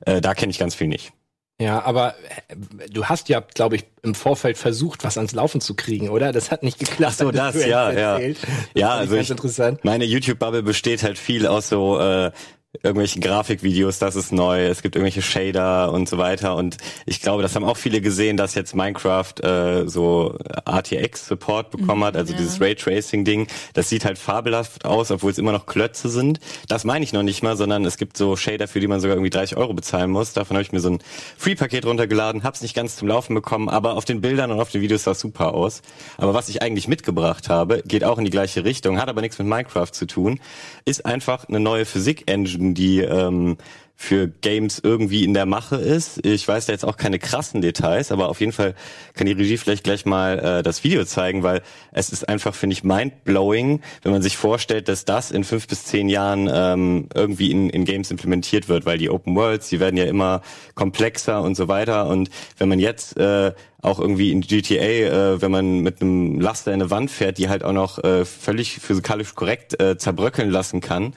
[0.06, 1.12] Äh, da kenne ich ganz viel nicht.
[1.60, 2.14] Ja, aber
[2.48, 6.32] äh, du hast ja, glaube ich, im Vorfeld versucht, was ans Laufen zu kriegen, oder?
[6.32, 7.16] Das hat nicht geklappt.
[7.16, 8.18] Ach so, das, ja, ja.
[8.18, 8.36] Das
[8.74, 9.84] Ja, also ich- interessant.
[9.84, 12.32] Meine YouTube-Bubble besteht halt viel aus so äh,
[12.72, 17.42] irgendwelchen Grafikvideos, das ist neu, es gibt irgendwelche Shader und so weiter und ich glaube,
[17.42, 22.38] das haben auch viele gesehen, dass jetzt Minecraft äh, so RTX-Support bekommen hat, also ja.
[22.38, 26.38] dieses Raytracing-Ding, das sieht halt fabelhaft aus, obwohl es immer noch Klötze sind.
[26.68, 29.16] Das meine ich noch nicht mal, sondern es gibt so Shader, für die man sogar
[29.16, 30.32] irgendwie 30 Euro bezahlen muss.
[30.32, 31.00] Davon habe ich mir so ein
[31.38, 34.80] Free-Paket runtergeladen, hab's nicht ganz zum Laufen bekommen, aber auf den Bildern und auf den
[34.80, 35.82] Videos sah es super aus.
[36.18, 39.40] Aber was ich eigentlich mitgebracht habe, geht auch in die gleiche Richtung, hat aber nichts
[39.40, 40.38] mit Minecraft zu tun,
[40.84, 43.56] ist einfach eine neue Physik-Engine, die ähm,
[44.00, 46.24] für Games irgendwie in der Mache ist.
[46.24, 48.74] Ich weiß da jetzt auch keine krassen Details, aber auf jeden Fall
[49.12, 51.60] kann die Regie vielleicht gleich mal äh, das Video zeigen, weil
[51.92, 55.84] es ist einfach, finde ich, mindblowing, wenn man sich vorstellt, dass das in fünf bis
[55.84, 59.98] zehn Jahren ähm, irgendwie in, in Games implementiert wird, weil die Open Worlds, die werden
[59.98, 60.40] ja immer
[60.74, 62.06] komplexer und so weiter.
[62.06, 63.52] Und wenn man jetzt äh,
[63.82, 67.50] auch irgendwie in GTA, äh, wenn man mit einem Laster in eine Wand fährt, die
[67.50, 71.12] halt auch noch äh, völlig physikalisch korrekt äh, zerbröckeln lassen kann,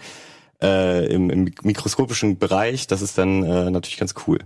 [0.62, 4.40] äh, im, im mikroskopischen Bereich, das ist dann äh, natürlich ganz cool.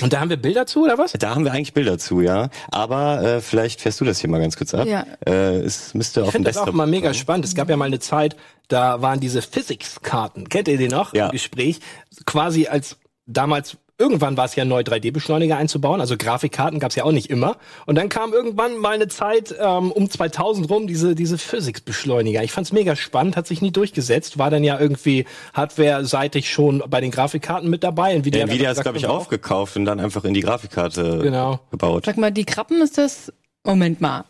[0.00, 1.12] Und da haben wir Bilder zu, oder was?
[1.12, 2.50] Da haben wir eigentlich Bilder zu, ja.
[2.70, 4.86] Aber äh, vielleicht fährst du das hier mal ganz kurz ab.
[4.86, 5.04] Ja.
[5.26, 7.14] Äh, es müsste Ich auf dem finde das auch immer mega sein.
[7.14, 7.44] spannend.
[7.44, 8.36] Es gab ja mal eine Zeit,
[8.68, 10.48] da waren diese Physics-Karten.
[10.48, 11.14] Kennt ihr die noch?
[11.14, 11.26] Ja.
[11.26, 11.80] Im Gespräch.
[12.26, 16.00] Quasi als damals, irgendwann war es ja neu 3D-Beschleuniger einzubauen.
[16.00, 17.56] Also Grafikkarten gab es ja auch nicht immer.
[17.86, 22.42] Und dann kam irgendwann mal eine Zeit ähm, um 2000 rum diese, diese Physics-Beschleuniger.
[22.42, 24.38] Ich fand's mega spannend, hat sich nie durchgesetzt.
[24.38, 25.24] War dann ja irgendwie
[25.54, 28.14] hardware-seitig schon bei den Grafikkarten mit dabei.
[28.14, 31.18] Nvidia, Ja, hat Nvidia ist, gesagt, glaube ich, aufgekauft und dann einfach in die Grafikkarte
[31.22, 31.60] Genau.
[31.70, 32.04] gebaut.
[32.06, 33.32] Sag mal, die Krabben ist das.
[33.64, 34.24] Moment mal.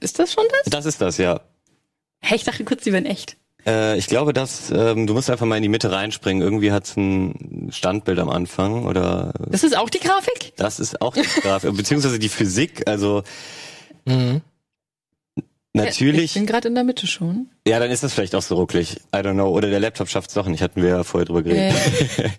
[0.00, 0.70] Ist das schon das?
[0.70, 1.40] Das ist das, ja.
[2.20, 3.36] Hey, ich dachte kurz, die wären echt.
[3.66, 6.42] Äh, ich glaube, dass ähm, du musst einfach mal in die Mitte reinspringen.
[6.42, 10.52] Irgendwie hat's ein Standbild am Anfang oder Das ist auch die Grafik?
[10.56, 12.86] das ist auch die Grafik, beziehungsweise die Physik.
[12.88, 13.22] Also
[14.06, 14.40] Mhm.
[15.36, 15.44] Ich
[15.84, 17.48] natürlich, bin gerade in der Mitte schon.
[17.66, 18.96] ja, dann ist das vielleicht auch so rucklig.
[19.14, 19.50] I don't know.
[19.50, 20.62] Oder der Laptop schafft's doch nicht.
[20.62, 21.76] Hatten wir ja vorher drüber geredet.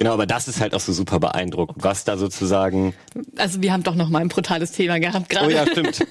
[0.00, 2.94] genau, aber das ist halt auch so super beeindruckend, was da sozusagen.
[3.36, 5.46] Also wir haben doch noch mal ein brutales Thema gehabt gerade.
[5.46, 6.04] Oh ja, stimmt.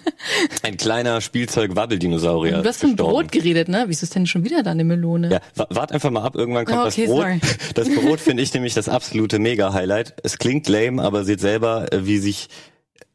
[0.64, 2.62] Ein kleiner Spielzeug-Wabbel-Dinosaurier.
[2.62, 2.96] Du hast von.
[2.96, 3.86] Brot geredet, ne?
[3.88, 5.30] Wieso ist denn schon wieder da eine Melone?
[5.32, 7.22] Ja, wa- wart einfach mal ab, irgendwann kommt Ah, okay, das Brot.
[7.24, 7.40] sorry.
[7.76, 10.16] Das Brot finde ich nämlich das absolute Mega-Highlight.
[10.24, 12.48] Es klingt lame, aber seht selber, äh, wie sich,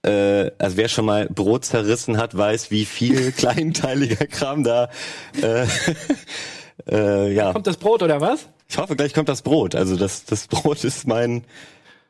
[0.05, 4.89] äh, also wer schon mal Brot zerrissen hat, weiß, wie viel kleinteiliger Kram da,
[5.41, 5.67] äh,
[6.91, 7.53] äh, ja.
[7.53, 8.49] Kommt das Brot oder was?
[8.69, 9.75] Ich hoffe, gleich kommt das Brot.
[9.75, 11.45] Also das, das Brot ist mein,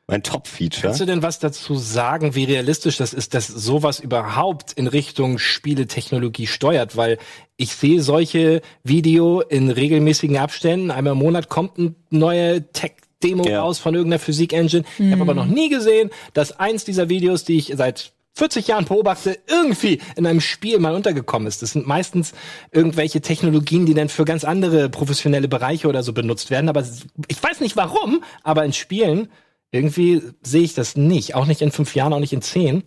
[0.07, 0.83] mein Top-Feature.
[0.89, 5.39] Kannst du denn was dazu sagen, wie realistisch das ist, dass sowas überhaupt in Richtung
[5.39, 6.97] Spieletechnologie steuert?
[6.97, 7.19] Weil
[7.57, 10.91] ich sehe solche Video in regelmäßigen Abständen.
[10.91, 13.63] Einmal im Monat kommt eine neue Tech-Demo Ja.
[13.63, 14.85] raus von irgendeiner Physik-Engine.
[14.99, 18.85] Ich habe aber noch nie gesehen, dass eins dieser Videos, die ich seit 40 Jahren
[18.85, 21.63] beobachte, irgendwie in einem Spiel mal untergekommen ist.
[21.63, 22.33] Das sind meistens
[22.73, 26.69] irgendwelche Technologien, die dann für ganz andere professionelle Bereiche oder so benutzt werden.
[26.69, 26.85] Aber
[27.29, 29.29] ich weiß nicht warum, aber in Spielen
[29.71, 31.35] irgendwie sehe ich das nicht.
[31.35, 32.85] Auch nicht in fünf Jahren, auch nicht in zehn.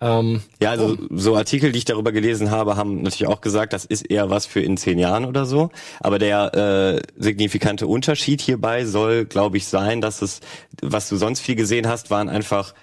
[0.00, 3.84] Ähm, Ja, also so Artikel, die ich darüber gelesen habe, haben natürlich auch gesagt, das
[3.84, 5.70] ist eher was für in zehn Jahren oder so.
[6.00, 10.40] Aber der äh, signifikante Unterschied hierbei soll, glaube ich, sein, dass es,
[10.82, 12.74] was du sonst viel gesehen hast, waren einfach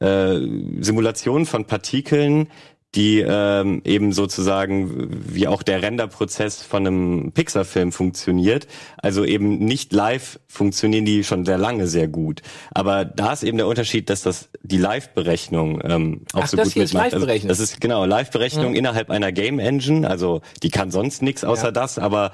[0.00, 0.38] äh,
[0.80, 2.48] Simulationen von Partikeln,
[2.96, 8.66] die ähm, eben sozusagen wie auch der Renderprozess von einem Pixar-Film funktioniert.
[8.96, 12.42] Also eben nicht live funktionieren die schon sehr lange sehr gut.
[12.72, 16.66] Aber da ist eben der Unterschied, dass das die Live-Berechnung ähm, auch Ach, so das
[16.66, 17.12] gut hier ist mitmacht.
[17.14, 17.48] Also Live-Berechnung.
[17.48, 20.08] das ist genau Live-Berechnung innerhalb einer Game Engine.
[20.10, 21.70] Also die kann sonst nichts außer Ja.
[21.70, 22.32] das, aber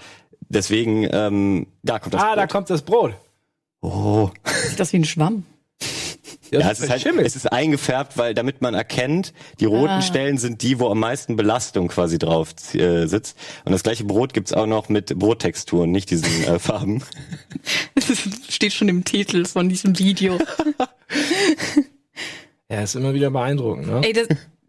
[0.48, 2.22] deswegen ähm, da kommt das.
[2.22, 2.50] ah, da Brot.
[2.50, 3.12] kommt das Brot.
[3.82, 4.30] oh.
[4.70, 5.44] Sieht das wie ein Schwamm?
[6.50, 10.02] Ja, es ist halt, es ist eingefärbt, weil damit man erkennt, die roten Ah.
[10.02, 13.36] Stellen sind die, wo am meisten Belastung quasi drauf äh, sitzt.
[13.64, 17.02] Und das gleiche Brot gibt's auch noch mit Brottexturen, nicht diesen äh, Farben.
[17.94, 18.06] Das
[18.48, 20.38] steht schon im Titel von diesem Video.
[22.68, 24.00] Ja, ist immer wieder beeindruckend, ne?
[24.04, 24.26] Ey, das,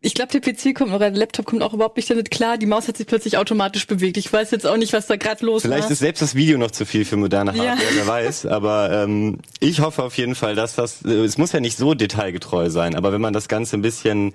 [0.08, 2.58] ich glaube, der PC kommt oder der Laptop kommt auch überhaupt nicht damit klar.
[2.58, 4.16] Die Maus hat sich plötzlich automatisch bewegt.
[4.16, 5.92] Ich weiß jetzt auch nicht, was da gerade los Vielleicht war.
[5.92, 7.96] ist selbst das Video noch zu viel für moderne Hardware, Ja.
[7.96, 8.46] wer weiß.
[8.46, 11.94] Aber ähm, ich hoffe auf jeden Fall, dass das, äh, es muss ja nicht so
[11.94, 14.34] detailgetreu sein, aber wenn man das Ganze ein bisschen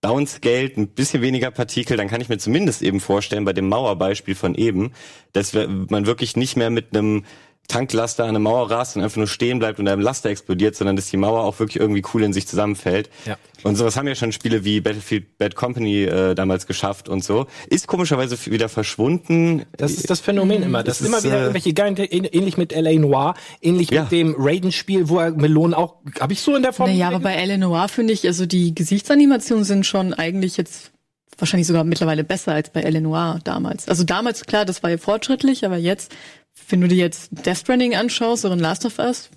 [0.00, 4.34] downscaled, ein bisschen weniger Partikel, dann kann ich mir zumindest eben vorstellen, bei dem Mauerbeispiel
[4.34, 4.92] von eben,
[5.34, 7.24] dass man wirklich nicht mehr mit einem
[7.68, 10.96] Tanklaster an eine Mauer rast und einfach nur stehen bleibt und einem Laster explodiert, sondern
[10.96, 13.08] dass die Mauer auch wirklich irgendwie cool in sich zusammenfällt.
[13.26, 13.36] Ja.
[13.62, 17.46] Und sowas haben ja schon Spiele wie Battlefield Bad Company äh, damals geschafft und so.
[17.68, 19.66] Ist komischerweise wieder verschwunden.
[19.76, 20.82] Das ist das Phänomen immer.
[20.82, 22.98] Das Das ist immer wieder äh, irgendwelche geilen, ähnlich mit L.A.
[22.98, 24.02] Noir, ähnlich Ja.
[24.02, 26.90] mit dem Raiden-Spiel, wo er Melonen auch, habe ich so in der Form?
[26.90, 30.90] Naja, aber bei Eleanor finde ich, also die Gesichtsanimationen sind schon eigentlich jetzt
[31.38, 33.88] wahrscheinlich sogar mittlerweile besser als bei Eleanor damals.
[33.88, 36.12] Also damals, klar, das war ja fortschrittlich, aber jetzt,
[36.68, 39.30] wenn du dir jetzt Death Stranding anschaust oder in Last of Us,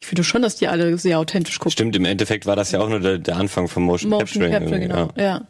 [0.00, 1.72] ich finde schon, dass die alle sehr authentisch gucken.
[1.72, 4.52] Stimmt, im Endeffekt war das ja auch nur der, der Anfang vom Motion, Motion Capturing.
[4.52, 5.08] Capture, genau.
[5.16, 5.46] Ja.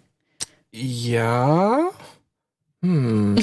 [0.72, 1.80] Ja.
[1.82, 1.90] Ja.
[2.82, 3.36] Hm.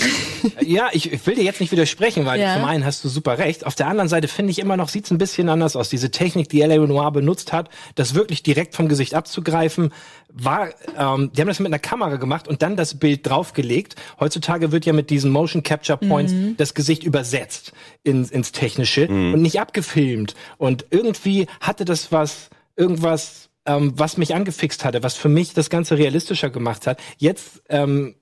[0.61, 2.55] ja, ich, ich will dir jetzt nicht widersprechen, weil Ja.
[2.55, 3.67] zum einen hast du super recht.
[3.67, 5.89] Auf der anderen Seite finde ich immer noch, sieht's ein bisschen anders aus.
[5.89, 6.77] Diese Technik, die L.A.
[6.87, 9.93] Noir benutzt hat, das wirklich direkt vom Gesicht abzugreifen,
[10.33, 13.95] war, ähm, die haben das mit einer Kamera gemacht und dann das Bild draufgelegt.
[14.19, 17.73] Heutzutage wird ja mit diesen Motion Capture Points das Gesicht übersetzt
[18.03, 20.33] ins, ins Technische und nicht abgefilmt.
[20.57, 25.69] Und irgendwie hatte das was, irgendwas, ähm, was mich angefixt hatte, was für mich das
[25.69, 26.99] Ganze realistischer gemacht hat.
[27.17, 28.15] Jetzt, ähm,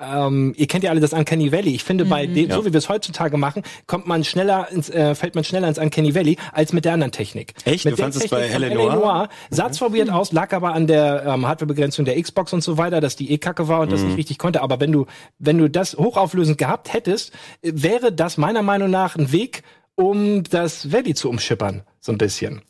[0.00, 1.74] ähm, ihr kennt ja alle das Uncanny Valley.
[1.74, 5.14] Ich finde, bei dem, so wie wir es heutzutage machen, kommt man schneller ins, äh,
[5.14, 7.54] fällt man schneller ins Uncanny Valley als mit der anderen Technik.
[7.64, 7.84] Echt?
[7.84, 8.68] Mit Du fandest es bei L.A.
[8.68, 8.94] L.A.
[8.94, 9.28] Noire?
[9.50, 13.00] Sah zwar weird aus, lag aber an der ähm, Hardwarebegrenzung der Xbox und so weiter,
[13.00, 14.62] dass die eh kacke war und das nicht richtig konnte.
[14.62, 15.06] Aber wenn du,
[15.38, 17.32] wenn du das hochauflösend gehabt hättest,
[17.62, 19.62] wäre das meiner Meinung nach ein Weg,
[19.94, 21.82] um das Valley zu umschippern.
[22.00, 22.62] So ein bisschen.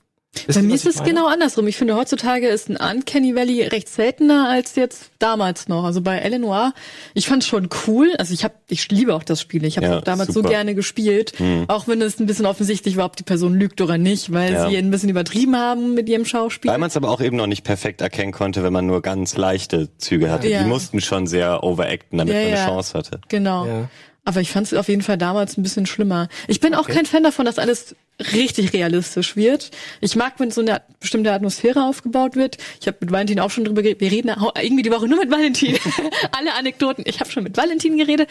[0.47, 1.67] Wisst Bei mir ist es genau andersrum.
[1.69, 5.85] Ich finde, heutzutage ist ein Uncanny Valley recht seltener als jetzt damals noch.
[5.85, 6.73] Also bei Eleanor,
[7.15, 8.13] ich fand es schon cool.
[8.19, 9.65] Also ich habe, ich liebe auch das Spiel.
[9.65, 10.49] Ich habe Ja, auch damals super.
[10.49, 11.35] so gerne gespielt,
[11.69, 14.69] auch wenn es ein bisschen offensichtlich war, ob die Person lügt oder nicht, weil Ja.
[14.69, 16.71] sie ein bisschen übertrieben haben mit ihrem Schauspiel.
[16.71, 19.37] Weil man es aber auch eben noch nicht perfekt erkennen konnte, wenn man nur ganz
[19.37, 20.49] leichte Züge hatte.
[20.49, 20.63] Ja.
[20.63, 22.67] Die mussten schon sehr overacten, damit Ja, man eine ja.
[22.67, 23.21] Chance hatte.
[23.29, 23.89] Genau.
[24.25, 26.29] Aber ich fand es auf jeden Fall damals ein bisschen schlimmer.
[26.47, 27.97] Ich bin auch kein Fan davon, dass alles
[28.33, 29.71] richtig realistisch wird.
[30.01, 32.59] Ich mag, wenn so eine bestimmte Atmosphäre aufgebaut wird.
[32.81, 34.01] Ich habe mit Valentin auch schon drüber geredet.
[34.01, 35.77] Wir reden irgendwie die Woche nur mit Valentin.
[36.33, 37.05] Alle Anekdoten.
[37.07, 38.29] Ich habe schon mit Valentin geredet.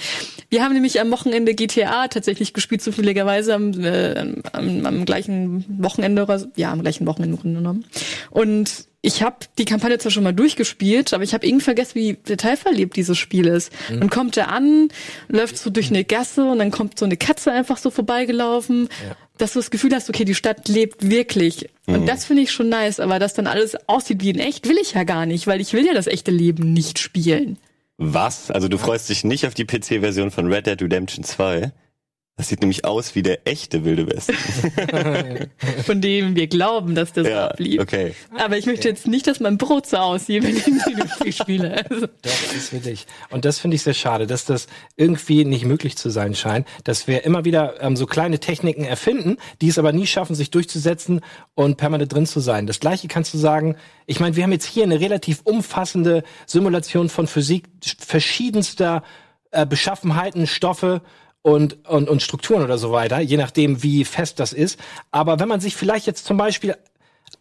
[0.50, 6.24] Wir haben nämlich am Wochenende GTA tatsächlich gespielt, zufälligerweise am, äh, am, am gleichen Wochenende
[6.24, 7.86] oder ja, am gleichen Wochenende im Grunde genommen.
[8.30, 12.14] Und ich habe die Kampagne zwar schon mal durchgespielt, aber ich habe irgendwie vergessen, wie
[12.14, 13.72] detailverliebt dieses Spiel ist.
[13.90, 14.90] Dann kommt er an,
[15.28, 18.90] läuft so durch eine Gasse und dann kommt so eine Katze einfach so vorbeigelaufen,
[19.40, 21.70] dass du das Gefühl hast, okay, die Stadt lebt wirklich.
[21.88, 24.78] Und das finde ich schon nice, aber dass dann alles aussieht wie in echt, will
[24.78, 27.58] ich ja gar nicht, weil ich will ja das echte Leben nicht spielen.
[27.98, 28.52] Was?
[28.52, 31.72] Also du freust dich nicht auf die PC-Version von Red Dead Redemption 2?
[32.42, 34.34] Das sieht nämlich aus wie der echte Wilde Westen.
[35.86, 37.80] Von dem wir glauben, dass das ja, ablief.
[37.80, 38.16] okay.
[38.36, 41.86] Aber ich möchte jetzt nicht, dass mein Brot so aussieht, wenn ich ein Videospiel spiele.
[41.88, 43.06] Also, Doch, das ist wirklich.
[43.30, 44.66] Und das finde ich sehr schade, dass das
[44.96, 49.38] irgendwie nicht möglich zu sein scheint, dass wir immer wieder ähm, so kleine Techniken erfinden,
[49.62, 51.22] die es aber nie schaffen, sich durchzusetzen
[51.54, 52.66] und permanent drin zu sein.
[52.66, 53.76] Das gleiche kannst du sagen,
[54.08, 57.66] ich meine, wir haben jetzt hier eine relativ umfassende Simulation von Physik
[58.00, 59.04] verschiedenster
[59.52, 61.04] äh, Beschaffenheiten, Stoffe
[61.44, 64.80] und, und, und Strukturen oder so weiter, je nachdem, wie fest das ist.
[65.12, 66.76] Aber wenn man sich vielleicht jetzt zum Beispiel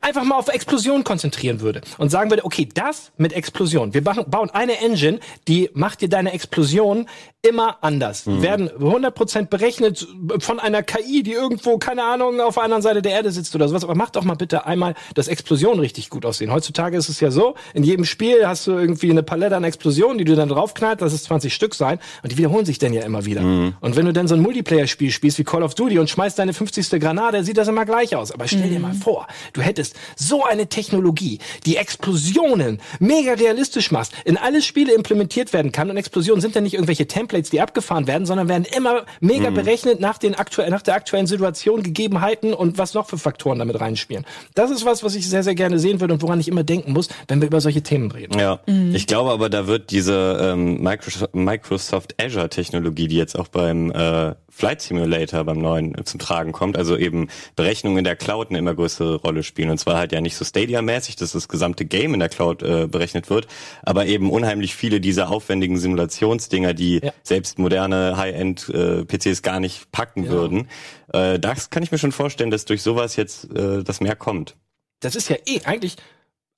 [0.00, 3.94] einfach mal auf Explosion konzentrieren würde und sagen würde, okay, das mit Explosion.
[3.94, 7.06] Wir bauen bauen eine Engine, die macht dir deine Explosion
[7.42, 8.24] immer anders.
[8.24, 10.06] Die werden 100% berechnet
[10.40, 13.66] von einer KI, die irgendwo, keine Ahnung, auf der anderen Seite der Erde sitzt oder
[13.66, 13.82] sowas.
[13.82, 16.52] Aber mach doch mal bitte einmal, dass Explosionen richtig gut aussehen.
[16.52, 20.18] Heutzutage ist es ja so, in jedem Spiel hast du irgendwie eine Palette an Explosionen,
[20.18, 23.02] die du dann draufknallst, das ist 20 Stück sein und die wiederholen sich dann ja
[23.02, 23.40] immer wieder.
[23.80, 26.52] Und wenn du dann so ein Multiplayer-Spiel spielst wie Call of Duty und schmeißt deine
[26.52, 27.00] 50.
[27.00, 28.32] Granate, sieht das immer gleich aus.
[28.32, 34.12] Aber stell dir mal vor, du hättest so eine Technologie, die Explosionen mega realistisch machst,
[34.24, 38.06] in alle Spiele implementiert werden kann und Explosionen sind ja nicht irgendwelche Templates, die abgefahren
[38.06, 42.78] werden, sondern werden immer mega berechnet nach den aktuellen, nach der aktuellen Situation, Gegebenheiten und
[42.78, 44.24] was noch für Faktoren damit reinspielen.
[44.54, 46.92] Das ist was, was ich sehr, sehr gerne sehen würde und woran ich immer denken
[46.92, 48.38] muss, wenn wir über solche Themen reden.
[48.38, 48.60] Ja,
[48.92, 54.34] ich glaube aber, da wird diese ähm, Microsoft, Microsoft Azure-Technologie, die jetzt auch beim äh,
[54.60, 58.58] Flight Simulator beim neuen äh, zum Tragen kommt, also eben Berechnungen in der Cloud eine
[58.58, 59.70] immer größere Rolle spielen.
[59.70, 62.86] Und zwar halt ja nicht so Stadia-mäßig, dass das gesamte Game in der Cloud äh,
[62.86, 63.46] berechnet wird,
[63.82, 67.12] aber eben unheimlich viele dieser aufwendigen Simulationsdinger, die Ja.
[67.22, 70.68] selbst moderne High-End-PCs gar nicht packen würden.
[71.12, 74.56] Äh, das kann ich mir schon vorstellen, dass durch sowas jetzt äh, das mehr kommt.
[75.00, 75.96] das ist ja eh eigentlich,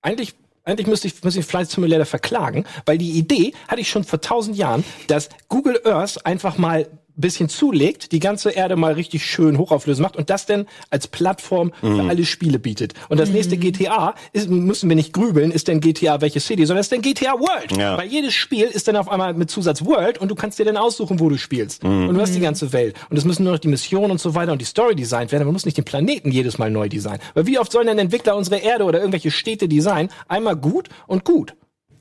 [0.00, 0.34] eigentlich,
[0.64, 4.20] eigentlich müsste ich, müsste ich Flight Simulator verklagen, weil die Idee hatte ich schon vor
[4.20, 6.86] tausend Jahren, dass Google Earth einfach mal
[7.16, 11.72] bisschen zulegt, die ganze Erde mal richtig schön hochauflösend macht und das dann als Plattform
[11.80, 12.94] für alle Spiele bietet.
[13.08, 16.80] Und das nächste GTA ist, müssen wir nicht grübeln, ist denn GTA welche City, sondern
[16.80, 17.76] ist denn GTA World.
[17.76, 17.96] Ja.
[17.98, 20.76] Weil jedes Spiel ist dann auf einmal mit Zusatz World und du kannst dir dann
[20.76, 21.84] aussuchen, wo du spielst.
[21.84, 22.96] Und du hast die ganze Welt.
[23.10, 25.44] Und es müssen nur noch die Missionen und so weiter und die Story designt werden.
[25.44, 27.20] Man muss nicht den Planeten jedes Mal neu designen.
[27.34, 30.10] Weil wie oft sollen denn Entwickler unsere Erde oder irgendwelche Städte designen?
[30.28, 31.54] Einmal gut und gut.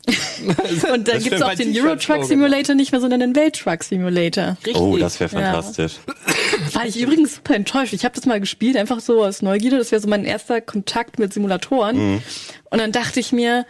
[0.93, 1.43] Und dann gibt's stimmt.
[1.43, 2.25] auch den Euro Truck.
[2.25, 4.57] Simulator nicht mehr, sondern den Welttruck Simulator.
[4.73, 5.53] Oh, das wäre Ja.
[5.53, 5.93] fantastisch.
[6.73, 7.93] War ich übrigens super enttäuscht.
[7.93, 9.77] Ich habe das mal gespielt, einfach so aus Neugierde.
[9.77, 12.15] Das wäre so mein erster Kontakt mit Simulatoren.
[12.69, 13.65] Und dann dachte ich mir,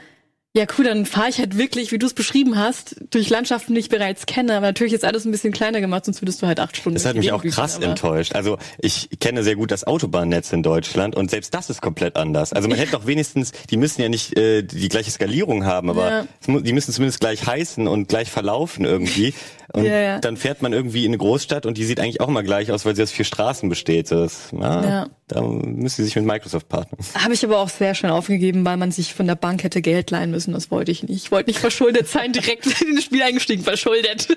[0.54, 3.80] Ja, cool, dann fahre ich halt wirklich, wie du es beschrieben hast, durch Landschaften, die
[3.80, 4.58] ich bereits kenne.
[4.58, 6.95] Aber natürlich ist alles ein bisschen kleiner gemacht, sonst würdest du halt acht Stunden.
[6.95, 7.86] Das hat mich auch krass aber.
[7.86, 8.36] enttäuscht.
[8.36, 12.52] Also ich kenne sehr gut das Autobahnnetz in Deutschland und selbst das ist komplett anders.
[12.52, 16.10] Also man hätte doch wenigstens, die müssen ja nicht äh, die gleiche Skalierung haben, aber
[16.12, 16.60] Ja.
[16.60, 19.34] die müssen zumindest gleich heißen und gleich verlaufen irgendwie.
[19.74, 20.19] Und Ja, ja.
[20.19, 22.86] dann fährt man irgendwie in eine Großstadt und die sieht eigentlich auch immer gleich aus,
[22.86, 24.11] weil sie aus vier Straßen besteht.
[24.11, 25.07] Das, na, Ja.
[25.28, 26.99] Da müssen sie sich mit Microsoft partnern.
[27.17, 30.11] Habe ich aber auch sehr schnell aufgegeben, weil man sich von der Bank hätte Geld
[30.11, 30.51] leihen müssen.
[30.51, 31.24] Das wollte ich nicht.
[31.24, 34.28] Ich wollte nicht verschuldet sein, direkt in das Spiel eingestiegen, verschuldet.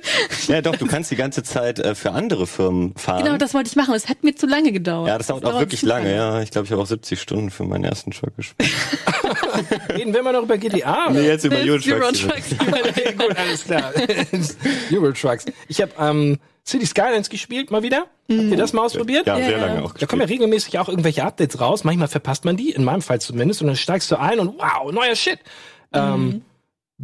[0.47, 3.25] Ja, doch, du kannst die ganze Zeit äh, für andere Firmen fahren.
[3.25, 3.93] Genau, das wollte ich machen.
[3.93, 5.09] Es hat mir zu lange gedauert.
[5.09, 6.41] ja, das dauert auch wirklich zu lange, ja.
[6.43, 8.71] Ich glaube, ich habe auch 70 Stunden für meinen ersten Truck gespielt.
[9.97, 11.11] Reden wir immer noch über GTA?
[11.11, 12.51] Nee, jetzt über Euro Euro Trucks.
[13.19, 13.93] Gut, alles klar.
[14.93, 15.45] Euro Trucks.
[15.69, 18.07] Ich habe ähm, City Skylines gespielt, mal wieder.
[18.31, 19.27] Habt ihr das mal ausprobiert?
[19.27, 20.41] Ja, Ja, sehr lange auch Da kommen ja gespielt.
[20.43, 21.85] regelmäßig auch irgendwelche Updates raus.
[21.85, 24.91] Manchmal verpasst man die, in meinem Fall zumindest, und dann steigst du ein und wow,
[24.93, 25.41] neuer Shit.
[25.93, 26.43] Ähm,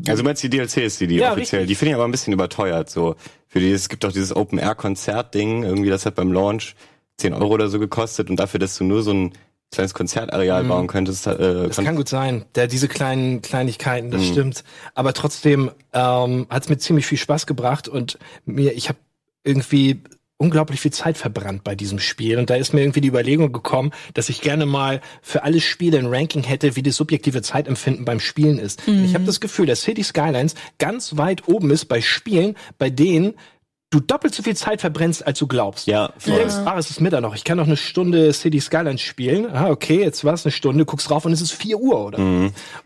[0.07, 1.67] Also meinst du die DLCs, die, die Ja, offiziell, richtig.
[1.69, 2.89] die finde ich aber ein bisschen überteuert.
[2.91, 3.17] So
[3.49, 6.75] für die, es gibt doch dieses Open Air Konzert Ding, irgendwie das hat beim Launch
[7.19, 9.33] 10 Euro oder so gekostet und dafür, dass du nur so ein
[9.73, 11.67] kleines Konzertareal bauen könntest, äh, Mhm.
[11.69, 12.45] Das kon- kann gut sein.
[12.55, 14.13] Der, diese kleinen Kleinigkeiten, Mhm.
[14.13, 14.65] das stimmt.
[14.95, 18.99] Aber trotzdem ähm, hat es mir ziemlich viel Spaß gebracht und mir, ich habe
[19.45, 20.03] irgendwie
[20.37, 22.39] unglaublich viel Zeit verbrannt bei diesem Spiel.
[22.39, 25.99] Und da ist mir irgendwie die Überlegung gekommen, dass ich gerne mal für alle Spiele
[25.99, 28.87] ein Ranking hätte, wie das subjektive Zeitempfinden beim Spielen ist.
[28.89, 32.89] Und Ich habe das Gefühl, dass City Skylines ganz weit oben ist bei Spielen, bei
[32.89, 33.35] denen
[33.91, 35.89] du doppelt so viel Zeit verbrennst, als du glaubst.
[35.89, 36.39] Ja, Du voll.
[36.39, 39.47] denkst, ah, es ist Mittag noch, ich kann noch eine Stunde City Skylines spielen.
[39.53, 42.19] Ah, okay, jetzt war es eine Stunde, guckst drauf und es ist 4 Uhr, oder?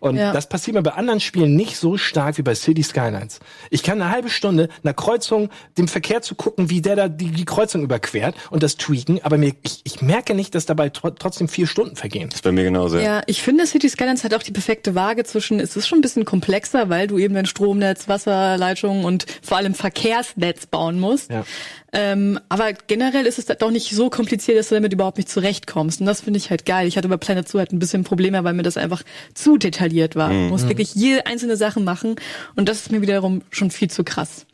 [0.00, 0.32] Und Ja.
[0.32, 3.40] das passiert mir bei anderen Spielen nicht so stark wie bei City Skylines.
[3.68, 7.30] Ich kann eine halbe Stunde einer Kreuzung, dem Verkehr zu gucken, wie der da die,
[7.30, 11.10] die Kreuzung überquert und das tweaken, aber mir, ich, ich merke nicht, dass dabei tro
[11.10, 12.30] trotzdem vier Stunden vergehen.
[12.32, 12.98] ist bei mir genauso.
[12.98, 16.02] Ja, ich finde, City Skylines hat auch die perfekte Waage zwischen, es ist schon ein
[16.02, 21.30] bisschen komplexer, weil du eben ein Stromnetz, Wasserleitungen und vor allem Verkehrsnetz bauen musst.
[21.30, 21.44] Ja.
[21.94, 26.00] Ähm, aber generell ist es doch nicht so kompliziert, dass du damit überhaupt nicht zurechtkommst.
[26.00, 26.88] Und das finde ich halt geil.
[26.88, 29.02] Ich hatte bei Planet Zoo halt ein bisschen Probleme, weil mir das einfach
[29.34, 30.28] zu detailliert war.
[30.30, 30.46] Mhm.
[30.46, 32.16] Du musst wirklich jede einzelne Sache machen.
[32.56, 34.44] Und das ist mir wiederum schon viel zu krass.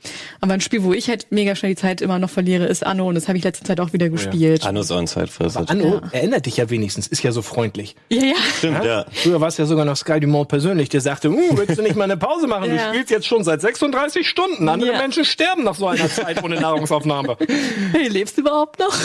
[0.40, 3.08] Aber ein Spiel, wo ich halt mega schnell die Zeit immer noch verliere, ist Anno.
[3.08, 4.66] Und das habe ich letzte Zeit auch wieder gespielt.
[4.66, 5.64] Anno ist auch ein Zeitfresser.
[5.66, 7.96] Anno erinnert dich ja wenigstens, ist ja so freundlich.
[8.10, 8.34] Ja, ja.
[8.58, 9.06] Stimmt, ja.
[9.12, 11.96] Früher war es ja sogar noch Sky Dumont persönlich, der sagte, uh, willst du nicht
[11.96, 12.68] mal eine Pause machen?
[12.70, 12.88] Du Ja.
[12.90, 14.68] spielst jetzt schon seit 36 Stunden.
[14.68, 14.98] Andere Ja.
[14.98, 17.29] Menschen sterben nach so einer Zeit ohne Nahrungsaufnahme.
[17.92, 18.94] Hey, lebst du überhaupt noch?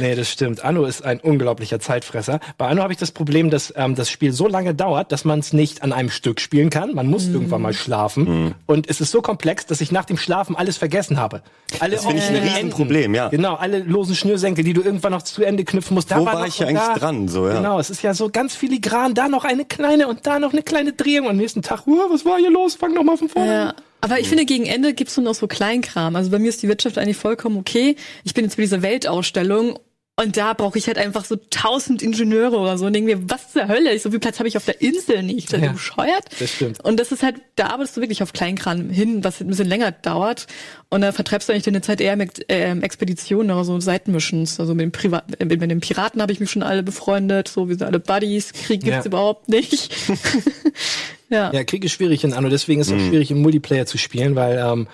[0.00, 0.64] Nee, das stimmt.
[0.64, 2.40] Anno ist ein unglaublicher Zeitfresser.
[2.58, 5.38] Bei Anno habe ich das Problem, dass ähm, das Spiel so lange dauert, dass man
[5.38, 6.94] es nicht an einem Stück spielen kann.
[6.94, 8.54] Man muss irgendwann mal schlafen.
[8.66, 11.42] Und es ist so komplex, dass ich nach dem Schlafen alles vergessen habe.
[11.80, 13.28] Alle Das finde ich ein Riesenproblem, ja.
[13.28, 16.10] Genau, alle losen Schnürsenkel, die du irgendwann noch zu Ende knüpfen musst.
[16.10, 16.94] Da Wo war noch ich ja eigentlich da.
[16.94, 17.54] dran, so, ja.
[17.54, 19.14] Genau, es ist ja so ganz filigran.
[19.14, 21.26] Da noch eine kleine und da noch eine kleine Drehung.
[21.26, 22.74] Und am nächsten Tag, uh, was war hier los?
[22.74, 23.66] Fang noch mal von vorne an.
[23.68, 23.74] Ja.
[24.04, 26.14] Aber ich finde, gegen Ende gibt's nur noch so Kleinkram.
[26.14, 27.96] Also bei mir ist die Wirtschaft eigentlich vollkommen okay.
[28.22, 29.78] Ich bin jetzt bei dieser Weltausstellung
[30.16, 33.52] und da brauche ich halt einfach so tausend Ingenieure oder so und denke mir, was
[33.52, 33.98] zur Hölle?
[33.98, 35.48] So viel Platz habe ich auf der Insel nicht.
[35.48, 36.24] Seid ihr Ja, bescheuert?
[36.38, 36.84] das stimmt.
[36.84, 39.90] Und das ist halt, da arbeitest du wirklich auf Kleinkram hin, was ein bisschen länger
[39.90, 40.46] dauert.
[40.88, 44.60] Und da vertreibst du eigentlich deine Zeit eher mit ähm, Expeditionen oder so Seitenmissions.
[44.60, 47.48] Also mit den, Privat äh, mit den Piraten habe ich mich schon alle befreundet.
[47.48, 48.52] So, wir sind alle Buddies.
[48.52, 49.06] Krieg gibt's Ja.
[49.06, 49.92] überhaupt nicht.
[51.28, 51.52] ja.
[51.52, 54.36] Ja, Krieg ist schwierig in Anno, deswegen ist es auch schwierig im Multiplayer zu spielen,
[54.36, 54.86] weil ähm,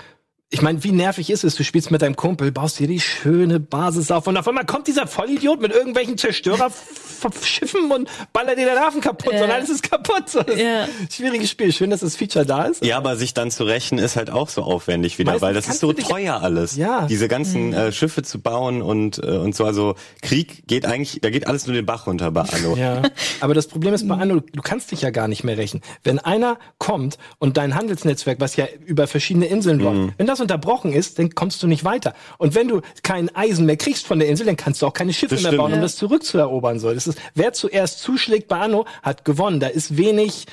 [0.53, 1.55] ich meine, wie nervig ist es?
[1.55, 4.89] Du spielst mit deinem Kumpel, baust dir die schöne Basis auf und auf einmal kommt
[4.89, 9.45] dieser Vollidiot mit irgendwelchen Zerstörerschiffen und ballert dir den Hafen kaputt Ja.
[9.45, 10.29] und alles ist kaputt.
[10.29, 10.83] So, das ist Ja.
[10.85, 11.73] ein Schwieriges Spiel.
[11.73, 12.85] Schön, dass das Feature da ist.
[12.85, 15.69] Ja, aber sich dann zu rächen ist halt auch so aufwendig wieder, Meistens weil das
[15.69, 16.75] ist so teuer alles.
[16.77, 17.07] Ja.
[17.07, 21.31] Diese ganzen äh, Schiffe zu bauen und äh, und so also Krieg geht eigentlich, da
[21.31, 22.77] geht alles nur den Bach runter bei Anno.
[22.77, 23.03] Ja,
[23.41, 25.81] aber das Problem ist bei Anno, du kannst dich ja gar nicht mehr rächen.
[26.03, 30.13] Wenn einer kommt und dein Handelsnetzwerk, was ja über verschiedene Inseln läuft, Mhm.
[30.19, 32.14] wenn das unterbrochen ist, dann kommst du nicht weiter.
[32.38, 35.12] Und wenn du kein Eisen mehr kriegst von der Insel, dann kannst du auch keine
[35.12, 35.59] Schiffe Das mehr stimmt.
[35.62, 35.82] bauen, um Ja.
[35.82, 36.78] das zurückzuerobern.
[36.78, 39.61] So, das ist, wer zuerst zuschlägt bei Anno, hat gewonnen.
[39.61, 40.47] Da ist wenig,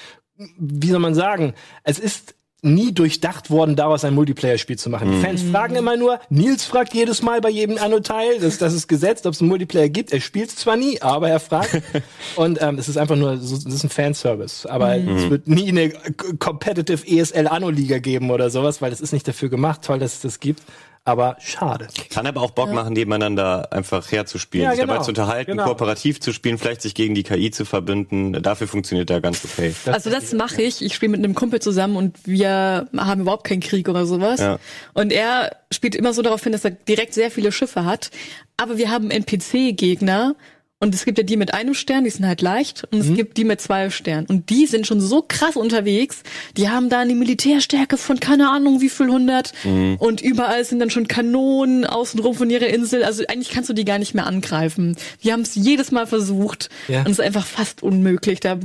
[0.58, 5.12] wie soll man sagen, es ist nie durchdacht worden, daraus ein Multiplayer-Spiel zu machen.
[5.12, 8.88] Die Fans fragen immer nur, Nils fragt jedes Mal bei jedem Anno-Teil, das, das ist
[8.88, 10.12] gesetzt, ob es einen Multiplayer gibt.
[10.12, 11.82] Er spielt zwar nie, aber er fragt.
[12.36, 14.68] Und ähm, es ist einfach nur, das ist ein Fanservice.
[14.68, 15.92] Aber es wird nie eine
[16.40, 19.84] Competitive ESL Anno-Liga geben oder sowas, weil es ist nicht dafür gemacht.
[19.84, 20.64] Toll, dass es das gibt.
[21.08, 21.88] Aber schade.
[22.10, 25.04] Kann aber auch Bock machen, nebeneinander einfach herzuspielen, Ja, sich dabei genau.
[25.06, 25.64] zu unterhalten, Genau.
[25.64, 28.34] kooperativ zu spielen, vielleicht sich gegen die KI zu verbünden.
[28.44, 29.74] Dafür funktioniert der ganz okay.
[29.86, 30.84] Also das mache ich.
[30.84, 34.42] Ich spiele mit einem Kumpel zusammen und wir haben überhaupt keinen Krieg oder sowas.
[34.42, 34.60] Ja.
[34.94, 38.12] Und er spielt immer so darauf hin, dass er direkt sehr viele Schiffe hat.
[38.58, 40.36] Aber wir haben NPC-Gegner
[40.80, 42.84] Und es gibt ja die mit einem Stern, die sind halt leicht.
[42.92, 43.16] Und es mhm.
[43.16, 44.28] gibt die mit zwei Sternen.
[44.28, 46.22] Und die sind schon so krass unterwegs.
[46.56, 49.54] Die haben da eine Militärstärke von keine Ahnung wie viel hundert.
[49.64, 49.96] Mhm.
[49.98, 53.04] Und überall sind dann schon Kanonen außenrum von ihrer Insel.
[53.04, 54.96] Also eigentlich kannst du die gar nicht mehr angreifen.
[55.24, 56.70] Die haben es jedes Mal versucht.
[56.88, 57.00] Ja.
[57.00, 58.40] Und es ist einfach fast unmöglich.
[58.40, 58.60] Da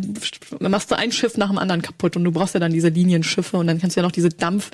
[0.60, 2.14] machst du ein Schiff nach dem anderen kaputt.
[2.16, 3.56] Und du brauchst ja dann diese Linienschiffe.
[3.56, 4.70] Und dann kannst du ja noch diese Dampf,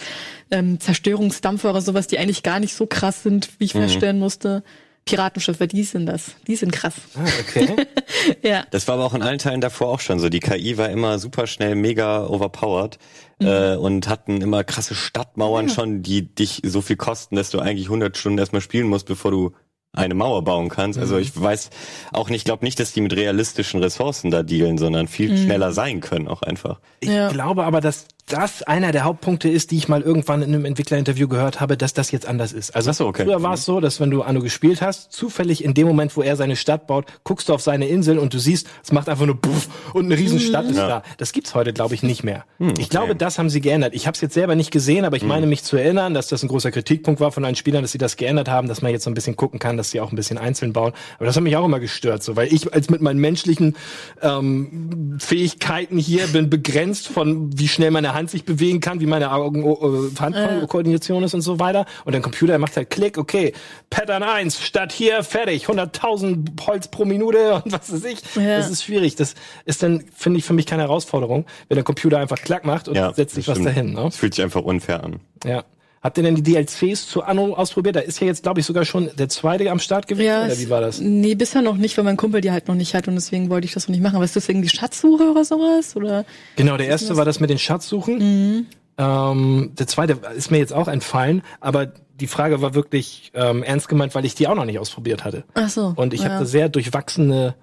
[0.50, 3.82] ähm, Zerstörungsdampfer oder sowas, die eigentlich gar nicht so krass sind, wie ich mhm.
[3.82, 4.64] feststellen musste.
[5.08, 6.32] Piratenschiffe, die sind das.
[6.46, 6.94] Die sind krass.
[7.14, 7.86] Ah, okay.
[8.42, 8.64] ja.
[8.70, 10.28] Das war aber auch in allen Teilen davor auch schon so.
[10.28, 12.98] Die KI war immer super schnell, mega overpowered
[13.38, 13.46] mhm.
[13.46, 15.74] äh, und hatten immer krasse Stadtmauern ja.
[15.74, 19.30] schon, die dich so viel kosten, dass du eigentlich 100 Stunden erstmal spielen musst, bevor
[19.30, 19.52] du
[19.92, 20.98] eine Mauer bauen kannst.
[20.98, 21.22] Also mhm.
[21.22, 21.70] ich weiß
[22.12, 25.44] auch nicht, glaube nicht, dass die mit realistischen Ressourcen da dealen, sondern viel mhm.
[25.44, 26.80] schneller sein können auch einfach.
[27.00, 27.28] Ich ja.
[27.28, 31.28] glaube aber, dass das einer der Hauptpunkte ist, die ich mal irgendwann in einem Entwicklerinterview
[31.28, 32.74] gehört habe, dass das jetzt anders ist.
[32.74, 33.24] Also so, okay.
[33.24, 36.22] früher war es so, dass wenn du Anno gespielt hast, zufällig in dem Moment, wo
[36.22, 39.26] er seine Stadt baut, guckst du auf seine Insel und du siehst, es macht einfach
[39.26, 40.70] nur Puff und eine Riesenstadt mhm.
[40.70, 40.88] ist ja.
[40.88, 41.02] da.
[41.16, 42.44] Das gibt's heute, glaube ich, nicht mehr.
[42.58, 42.82] Mhm, okay.
[42.82, 43.94] Ich glaube, das haben sie geändert.
[43.94, 45.28] Ich habe es jetzt selber nicht gesehen, aber ich mhm.
[45.28, 47.98] meine mich zu erinnern, dass das ein großer Kritikpunkt war von allen Spielern, dass sie
[47.98, 50.16] das geändert haben, dass man jetzt so ein bisschen gucken kann, dass sie auch ein
[50.16, 50.92] bisschen einzeln bauen.
[51.16, 53.76] Aber das hat mich auch immer gestört, so, weil ich als mit meinen menschlichen
[54.22, 59.32] ähm, Fähigkeiten hier bin begrenzt von, wie schnell meine Hand sich bewegen kann wie meine
[59.32, 61.86] Augen-Handkoordination äh, ist und so weiter.
[62.04, 63.52] Und der Computer macht halt Klick, okay,
[63.90, 68.20] Pattern 1, statt hier, fertig, 100.000 Holz pro Minute und was weiß ich.
[68.34, 68.58] Ja.
[68.58, 69.16] Das ist schwierig.
[69.16, 72.88] Das ist dann, finde ich, für mich keine Herausforderung, wenn der Computer einfach Klack macht
[72.88, 73.94] und ja, setzt sich was dahin.
[73.94, 74.02] Ne?
[74.02, 75.20] Das fühlt sich einfach unfair an.
[75.44, 75.64] Ja.
[76.02, 77.96] Habt ihr denn die DLCs zu Anno ausprobiert?
[77.96, 80.58] Da ist ja jetzt, glaube ich, sogar schon der zweite am Start gewesen, ja, oder
[80.58, 81.00] wie war das?
[81.00, 83.66] Nee, bisher noch nicht, weil mein Kumpel die halt noch nicht hat und deswegen wollte
[83.66, 84.16] ich das noch nicht machen.
[84.16, 85.96] Aber ist das irgendwie Schatzsuche oder sowas?
[85.96, 86.24] Oder
[86.56, 88.18] genau, der erste war das mit den Schatzsuchen.
[88.18, 88.66] Mhm.
[88.98, 93.88] Ähm, der zweite ist mir jetzt auch entfallen, aber die Frage war wirklich ähm, ernst
[93.88, 95.44] gemeint, weil ich die auch noch nicht ausprobiert hatte.
[95.54, 95.92] Ach so.
[95.94, 96.30] Und ich ja.
[96.30, 97.54] habe da sehr durchwachsene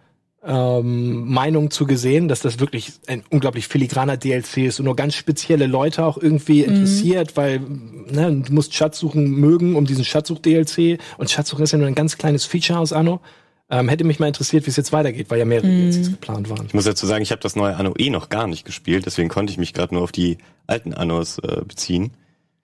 [0.46, 5.16] ähm, Meinungen zu gesehen, dass das wirklich ein unglaublich filigraner DLC ist und nur ganz
[5.16, 6.70] spezielle Leute auch irgendwie mhm.
[6.70, 11.88] interessiert, weil ne, du musst Schatzsuchen mögen um diesen Schatzsuch-DLC und Schatzsuchen ist ja nur
[11.88, 13.22] ein ganz kleines Feature aus Anno.
[13.68, 15.92] Ähm, hätte mich mal interessiert, wie es jetzt weitergeht, weil ja mehrere mm.
[15.92, 16.68] DLCs geplant waren.
[16.68, 19.28] Ich muss dazu sagen, ich habe das neue Anno eh noch gar nicht gespielt, deswegen
[19.28, 20.38] konnte ich mich gerade nur auf die
[20.68, 22.12] alten Annos äh, beziehen.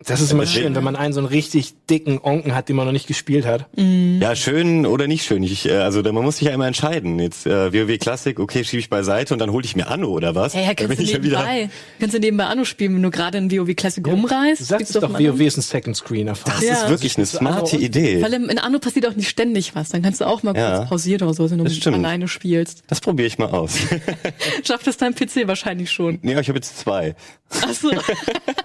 [0.05, 2.85] Das ist immer schön, wenn man einen so einen richtig dicken Onken hat, den man
[2.85, 3.67] noch nicht gespielt hat.
[3.77, 4.19] Mhm.
[4.21, 5.43] Ja, schön oder nicht schön.
[5.43, 7.19] Ich, äh, also man muss sich ja immer entscheiden.
[7.19, 10.33] Jetzt äh, WoW Classic, okay, schiebe ich beiseite und dann hole ich mir Anno oder
[10.33, 10.53] was?
[10.53, 13.51] Ja, ja kannst, du nebenbei, ja kannst du nebenbei Anno spielen, wenn du gerade in
[13.51, 14.13] WoW Classic ja.
[14.13, 14.61] rumreist.
[14.61, 16.57] Du sagst doch, WoW ist ein Second Screen erfahren.
[16.59, 16.83] Das ja.
[16.83, 18.21] ist wirklich eine smarte Idee.
[18.21, 19.89] Weil in Anno passiert auch nicht ständig was.
[19.89, 22.83] Dann kannst du auch mal kurz pausieren oder so, wenn du alleine spielst.
[22.87, 23.77] Das probiere ich mal aus.
[24.63, 26.19] Schafft es dein PC wahrscheinlich schon.
[26.21, 27.15] Nee, ich habe jetzt zwei.
[27.61, 27.91] Ach so.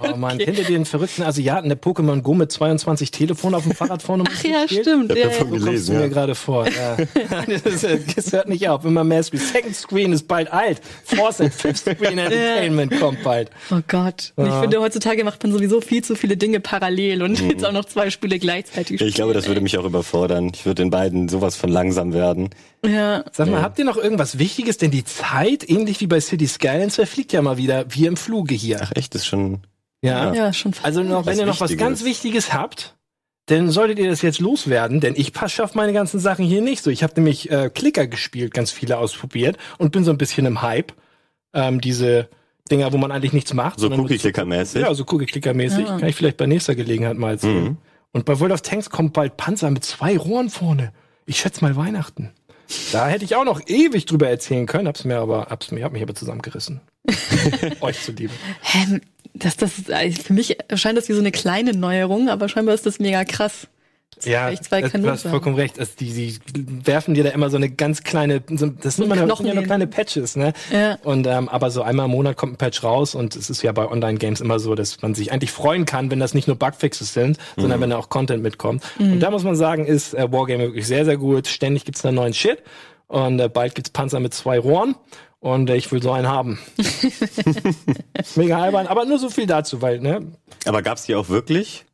[0.01, 0.45] oh man, okay.
[0.45, 4.25] kennt ihr den verrückten Asiaten, der Pokémon Go mit 22 Telefonen auf dem Fahrrad vorne
[4.27, 4.83] Ach ja, spielt.
[4.83, 5.13] stimmt.
[5.13, 5.59] Ich ja, davon ja.
[5.59, 6.67] gelesen, du mir gerade vor.
[6.67, 6.97] Ja.
[7.65, 8.85] das, das, hört nicht auf.
[8.85, 9.41] Immer mehr Screen.
[9.41, 10.81] Second Screen ist bald alt.
[11.05, 12.99] Fourth and Fifth Screen Entertainment ja.
[12.99, 13.51] kommt bald.
[13.71, 14.33] Oh Gott.
[14.37, 17.51] Und ich finde, heutzutage macht man sowieso viel zu viele Dinge parallel und mhm.
[17.51, 19.09] jetzt auch noch zwei Spiele gleichzeitig spielen.
[19.09, 20.51] Ich glaube, das würde mich auch überfordern.
[20.55, 22.51] Ich würde in beiden sowas von langsam werden.
[22.85, 23.25] Ja.
[23.33, 24.79] Sag mal, habt ihr noch irgendwas Wichtiges?
[24.79, 28.55] Denn die Zeit, ähnlich wie bei City Skylines, verfliegt ja mal wieder wie im Fluge
[28.55, 28.81] hier.
[28.83, 29.61] Ach echt, das ist schon
[30.07, 30.85] ja, ja schon fast.
[30.85, 32.97] Also noch, wenn ihr noch was ganz Wichtiges habt,
[33.47, 36.83] dann solltet ihr das jetzt loswerden, denn ich passe auf meine ganzen Sachen hier nicht
[36.83, 36.91] so.
[36.91, 40.63] Ich habe nämlich äh, Klicker gespielt, ganz viele ausprobiert und bin so ein bisschen im
[40.63, 40.93] Hype.
[41.55, 42.29] Ähm, diese
[42.71, 43.79] Dinger, wo man eigentlich nichts macht.
[43.79, 44.83] So Cookie-Clicker-mäßig?
[44.83, 45.87] Ja, so Cookie-Clicker-mäßig.
[45.87, 45.99] Ja.
[45.99, 47.65] Kann ich vielleicht bei nächster Gelegenheit mal erzählen.
[47.65, 47.77] Mhm.
[48.13, 50.93] Und bei World of Tanks kommt bald Panzer mit zwei Rohren vorne.
[51.25, 52.33] Ich schätze mal Weihnachten.
[52.93, 55.93] Da hätte ich auch noch ewig drüber erzählen können, hab's mir aber, hab's mir, hab
[55.93, 56.81] mich aber zusammengerissen.
[57.81, 58.33] Euch zuliebe.
[58.75, 59.01] Ähm,
[59.39, 59.73] das, das,
[60.23, 63.69] für mich erscheint das wie so eine kleine Neuerung, aber scheinbar ist das mega krass.
[64.25, 65.79] Ja, zwei du hast vollkommen recht.
[65.79, 69.17] Also die, die werfen dir da immer so eine ganz kleine, so, das sind, immer
[69.17, 70.55] ja nur kleine Patches, ne?
[70.73, 70.99] Ja.
[71.03, 73.73] Und ähm, aber so einmal im Monat kommt ein Patch raus und es ist ja
[73.73, 77.13] bei Online-Games immer so, dass man sich eigentlich freuen kann, wenn das nicht nur Bugfixes
[77.13, 77.61] sind, mhm.
[77.61, 78.83] sondern wenn da auch Content mitkommt.
[78.99, 79.15] Mhm.
[79.15, 81.47] Und da muss man sagen, ist äh, Wargame wirklich sehr, sehr gut.
[81.47, 82.63] Ständig gibt's da neuen Shit
[83.09, 84.95] und äh, bald gibt's Panzer mit zwei Rohren.
[85.47, 86.59] Und ich will so einen haben.
[88.35, 90.33] Mega albern, aber nur so viel dazu, weil, ne?
[90.65, 91.85] Aber gab's die auch wirklich?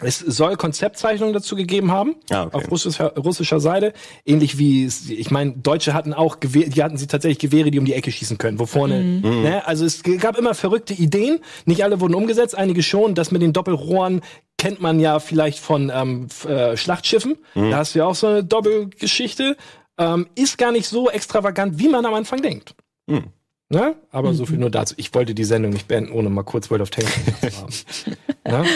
[0.00, 2.56] Es soll Konzeptzeichnungen dazu gegeben haben, ah, okay.
[2.56, 3.92] auf russischer, russischer Seite.
[4.24, 7.84] Ähnlich wie, ich meine, Deutsche hatten auch Gewehre, die hatten sie tatsächlich Gewehre, die um
[7.84, 9.30] die Ecke schießen können, wo vorne, mhm.
[9.30, 9.42] mhm.
[9.42, 9.66] ne?
[9.66, 11.40] Also es gab immer verrückte Ideen.
[11.66, 13.14] Nicht alle wurden umgesetzt, einige schon.
[13.14, 14.22] Das mit den Doppelrohren
[14.56, 17.36] kennt man ja vielleicht von ähm, äh, Schlachtschiffen.
[17.54, 17.70] Mhm.
[17.72, 19.58] Da hast du ja auch so eine Doppelgeschichte.
[19.98, 22.74] Ähm, ist gar nicht so extravagant, wie man am Anfang denkt.
[23.06, 23.24] Mhm.
[23.68, 23.96] Ne?
[24.10, 24.36] Aber mhm.
[24.36, 24.94] so viel nur dazu.
[24.98, 28.64] Ich wollte die Sendung nicht beenden, ohne mal kurz World of Tanks zu haben.
[28.64, 28.70] ne?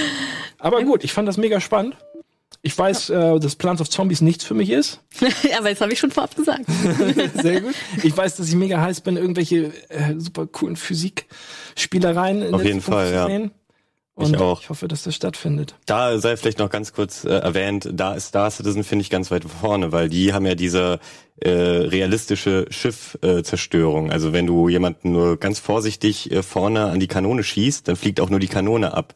[0.58, 1.96] Aber gut, ich fand das mega spannend.
[2.62, 5.00] Ich weiß, äh, dass Plants of Zombies nichts für mich ist.
[5.58, 6.64] Aber das habe ich schon vorab gesagt.
[7.42, 7.74] Sehr gut.
[8.02, 12.80] Ich weiß, dass ich mega heiß bin, irgendwelche äh, super coolen Physikspielereien in Auf jeden
[12.80, 13.26] Fall, zu ja.
[13.26, 13.50] sehen.
[14.16, 14.62] Und Ich auch.
[14.62, 15.74] ich hoffe, dass das stattfindet.
[15.84, 19.30] Da sei vielleicht noch ganz kurz äh, erwähnt, da ist Star Citizen, finde ich, ganz
[19.30, 21.00] weit vorne, weil die haben ja diese
[21.38, 24.08] äh, realistische Schiffzerstörung.
[24.08, 27.96] Äh, also wenn du jemanden nur ganz vorsichtig äh, vorne an die Kanone schießt, dann
[27.96, 29.14] fliegt auch nur die Kanone ab.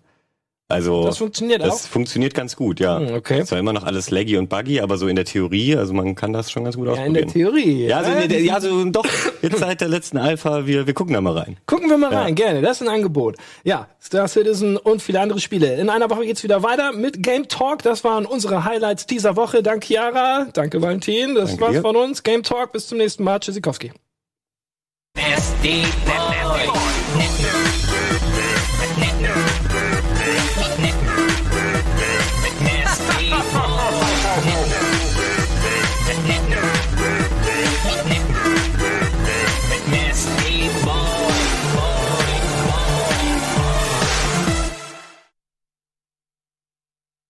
[0.71, 1.89] Also Das funktioniert das auch.
[1.91, 2.99] funktioniert ganz gut, ja.
[2.99, 3.45] Hm, okay.
[3.45, 6.33] Zwar immer noch alles laggy und buggy, aber so in der Theorie, also man kann
[6.33, 7.53] das schon ganz gut Ja, in der ausprobieren.
[7.55, 7.87] Theorie.
[7.87, 9.05] ja, also, der, ja, also doch,
[9.43, 11.57] jetzt seit der letzten Alpha, wir, wir gucken da mal rein.
[11.67, 12.23] Gucken wir mal Ja.
[12.23, 12.63] rein, gerne.
[12.63, 13.37] Das ist ein Angebot.
[13.65, 15.75] Ja, Star Citizen und viele andere Spiele.
[15.77, 17.83] In einer Woche geht's wieder weiter mit Game Talk.
[17.83, 19.63] Das waren unsere Highlights dieser Woche.
[19.63, 20.47] Danke, Chiara.
[20.53, 21.35] Danke, Valentin.
[21.35, 21.81] Das Danke war's dir.
[21.83, 22.23] von uns.
[22.23, 22.73] Game Talk.
[22.73, 23.41] Bis zum nächsten Mal.
[23.41, 23.93] Tschüssikowski.